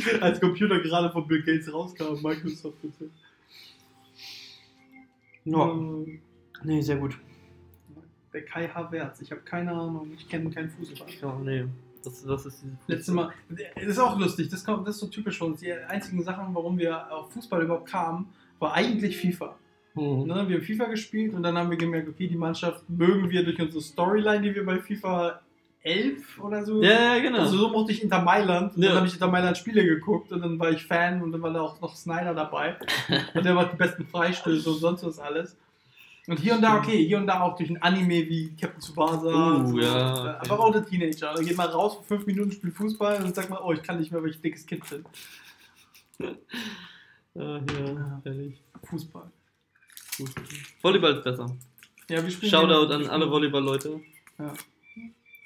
[0.22, 3.10] Als Computer gerade von Bill Gates rauskam, Microsoft bitte.
[5.46, 5.72] Ja.
[5.72, 6.22] Ähm,
[6.64, 7.18] Nee, sehr gut.
[8.34, 11.08] Der Kai Havertz, ich habe keine Ahnung, ich kenne keinen Fußball.
[11.22, 11.66] Ja, nee.
[12.04, 12.64] Das, das ist.
[12.88, 15.60] Letztes Mal, das ist auch lustig, das, kommt, das ist so typisch für uns.
[15.60, 18.30] Die einzigen Sachen, warum wir auf Fußball überhaupt kamen,
[18.60, 19.58] war eigentlich FIFA.
[19.96, 20.28] Mhm.
[20.28, 20.46] Ne?
[20.48, 23.60] Wir haben FIFA gespielt und dann haben wir gemerkt, okay, die Mannschaft mögen wir durch
[23.60, 25.42] unsere Storyline, die wir bei FIFA
[25.82, 26.84] 11 oder so.
[26.84, 27.40] Ja, ja, genau.
[27.40, 28.76] Also so mochte ich Inter Mailand.
[28.76, 28.90] Und Ja.
[28.90, 31.54] Dann habe ich Inter Mailand Spiele geguckt und dann war ich Fan und dann war
[31.54, 32.78] da auch noch Snyder dabei.
[33.34, 35.56] und der macht die besten Freistöße und sonst was alles.
[36.28, 39.64] Und hier und da, okay, hier und da auch durch ein Anime wie Captain Tsubasa.
[39.64, 40.52] Uh, ja, Äh, okay.
[40.52, 41.34] Aber auch der Teenager.
[41.34, 43.98] Da geht mal raus für fünf Minuten, spielt Fußball und sagt mal, oh, ich kann
[43.98, 45.06] nicht mehr, weil ich ein dickes Kind bin.
[47.36, 48.62] Ah, ja, ehrlich.
[48.84, 49.32] Fußball.
[50.18, 50.32] Gut.
[50.82, 51.46] Volleyball ist besser.
[52.10, 54.02] Ja, wir spielen Shoutout an alle Volleyball-Leute.
[54.40, 54.52] Ja.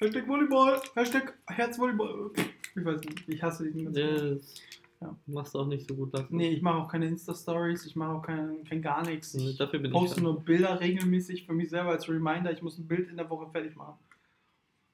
[0.04, 2.30] Hashtag Volleyball, Hashtag Herzvolleyball.
[2.76, 4.36] Ich weiß nicht, ich hasse diesen ganzen.
[4.36, 4.54] Yes.
[5.00, 5.16] Ja.
[5.26, 6.28] Machst du auch nicht so gut dafür.
[6.36, 9.34] Nee, ich mache auch keine Insta-Stories, ich mache auch kein, kein gar nichts.
[9.34, 9.96] Nee, Ich dafür bin ich.
[9.96, 12.52] poste nur Bilder regelmäßig für mich selber als Reminder.
[12.52, 13.98] Ich muss ein Bild in der Woche fertig machen.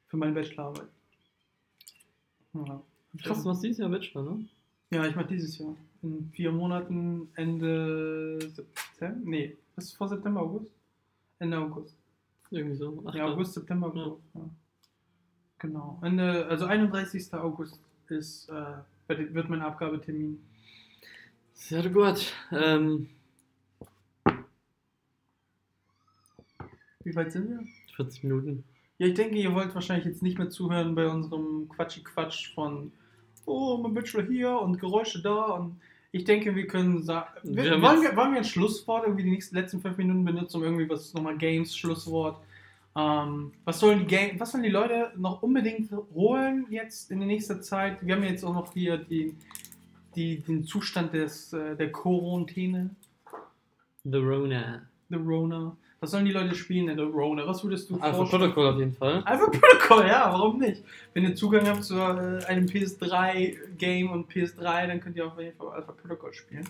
[0.06, 0.88] Für meine Bachelorarbeit.
[2.54, 2.82] Ja.
[3.22, 4.44] Krass, du machst dieses Jahr Bachelor, ne?
[4.92, 5.76] Ja, ich mache dieses Jahr.
[6.02, 9.20] In vier Monaten, Ende September.
[9.24, 10.72] Nee, was ist vor September, August?
[11.40, 11.96] Ende August.
[12.50, 13.02] Irgendwie so.
[13.06, 14.02] Ach, Ja, August, September, Ja.
[14.04, 14.22] August.
[14.34, 14.40] Ja.
[15.60, 15.98] Genau.
[16.02, 17.32] Ende, also 31.
[17.34, 20.40] August ist, äh, wird mein Abgabetermin.
[21.52, 22.32] Sehr gut.
[22.50, 23.08] Ähm,
[27.04, 27.60] Wie weit sind wir?
[27.96, 28.64] 40 Minuten.
[28.98, 32.92] Ja, ich denke, ihr wollt wahrscheinlich jetzt nicht mehr zuhören bei unserem Quatschi-Quatsch von
[33.46, 35.80] Oh, mein Bachelor hier und Geräusche da und
[36.12, 37.28] ich denke, wir können sagen.
[37.42, 40.58] Wir Wir, wollen, wir, wollen wir ein Schlusswort irgendwie die nächsten letzten fünf Minuten benutzen,
[40.58, 42.40] um irgendwie was nochmal Games, Schlusswort.
[42.96, 47.28] Ähm, was sollen die Game, was sollen die Leute noch unbedingt holen jetzt in der
[47.28, 48.04] nächsten Zeit?
[48.04, 49.34] Wir haben jetzt auch noch hier die,
[50.16, 52.90] die, den Zustand des, äh, der Quarantäne,
[54.04, 54.82] The Rona.
[55.10, 55.76] The Rona.
[56.00, 57.46] Was sollen die Leute spielen in der Rona?
[57.46, 58.24] Was würdest du Alpha?
[58.24, 59.22] Protocol auf jeden Fall.
[59.24, 60.82] Alpha Protocol, ja, warum nicht?
[61.12, 65.56] Wenn ihr Zugang habt zu äh, einem PS3-Game und PS3, dann könnt ihr auf jeden
[65.58, 66.66] Fall Alpha Protocol spielen.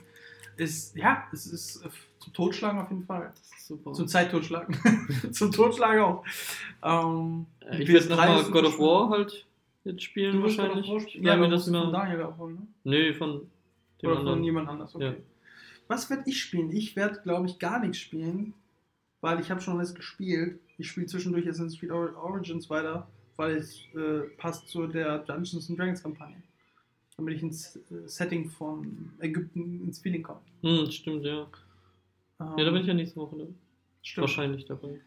[0.61, 1.89] Ist, ja, es ist äh,
[2.19, 3.33] zum Totschlagen auf jeden Fall.
[3.35, 3.93] Das ist super.
[3.93, 4.77] Zum Zeittotschlagen.
[5.33, 6.25] zum Totschlagen auch.
[6.83, 8.79] Ähm, Äh, ich werde PS3 nochmal God of.
[8.79, 9.47] War halt
[9.85, 10.87] jetzt spielen du wahrscheinlich.
[10.87, 11.25] God of War spielen?
[11.25, 11.91] Ja, mir aber das von immer.
[11.93, 12.67] Daniel abholen, ne?
[12.85, 13.31] Nee, von
[14.03, 14.45] dem Oder von anderen.
[14.45, 15.05] jemand anders, okay.
[15.07, 15.15] Ja.
[15.89, 16.71] Was werde ich spielen?
[16.73, 18.53] Ich werde, glaube ich, gar nichts spielen,
[19.23, 20.61] weil ich habe schon alles gespielt.
[20.79, 25.69] Ich spiele zwischendurch Assassin's Creed Or- Origins weiter, weil es äh, passt zu der Dungeons
[25.71, 26.37] and Dragons Kampagne.
[27.21, 30.41] Damit ich ins äh, Setting von Ägypten ins Feeling komme.
[30.62, 31.43] Hm, stimmt, ja.
[32.41, 33.47] Ähm, Ja, da bin ich ja nächste Woche ne?
[34.03, 34.23] stimmt.
[34.23, 35.01] wahrscheinlich dabei.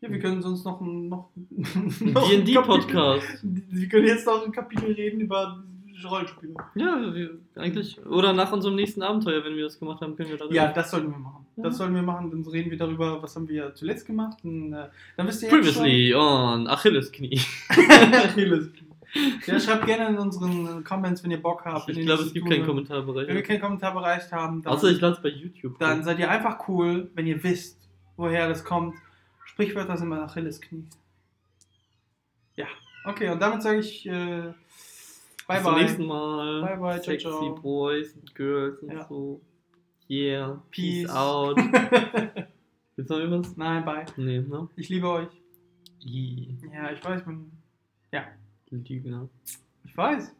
[0.00, 1.30] Ja, wir können sonst noch ein noch,
[2.30, 3.40] D&D-Podcast.
[3.42, 5.62] Wir können jetzt noch ein Kapitel reden über
[6.08, 6.54] Rollenspiele.
[6.76, 8.04] Ja, wir, eigentlich.
[8.06, 10.54] Oder nach unserem nächsten Abenteuer, wenn wir das gemacht haben, können wir darüber.
[10.54, 11.46] Ja, das sollten wir machen.
[11.56, 11.64] Ja.
[11.64, 12.30] Das sollten wir machen.
[12.30, 14.38] Dann reden wir darüber, was haben wir zuletzt gemacht.
[14.44, 14.86] Und, äh,
[15.16, 17.40] dann wisst ihr jetzt schon- Previously on Achillesknie.
[17.68, 18.68] Achilles.
[19.46, 21.88] Ja, schreibt gerne in unseren Comments, wenn ihr Bock habt.
[21.88, 22.66] Ich ihr glaube, es gibt keinen.
[22.66, 23.26] Kommentarbereich.
[23.28, 25.78] Wenn wir keinen Kommentarbereich haben, dann, Außer ich lade es bei YouTube.
[25.78, 28.96] dann seid ihr einfach cool, wenn ihr wisst, woher das kommt.
[29.44, 30.84] Sprichwörter sind mein Achillesknie.
[32.56, 32.66] Ja,
[33.06, 34.52] okay, und damit sage ich äh,
[35.46, 35.82] bye Bis zum bye.
[35.82, 36.60] nächsten Mal.
[36.62, 37.54] Bye bye, ciao, Sexy ciao.
[37.54, 39.06] Boys und Girls und Ja.
[39.08, 39.40] so.
[40.10, 40.62] Yeah.
[40.70, 41.10] Peace, Peace.
[41.10, 41.56] out.
[42.96, 43.56] Willst du noch irgendwas?
[43.56, 44.04] Nein, bye.
[44.16, 44.68] Nee, ne?
[44.76, 45.28] Ich liebe euch.
[46.04, 46.56] I.
[46.72, 47.50] Ja, ich weiß, man.
[48.70, 49.28] Lügner.
[49.84, 50.32] Ich weiß.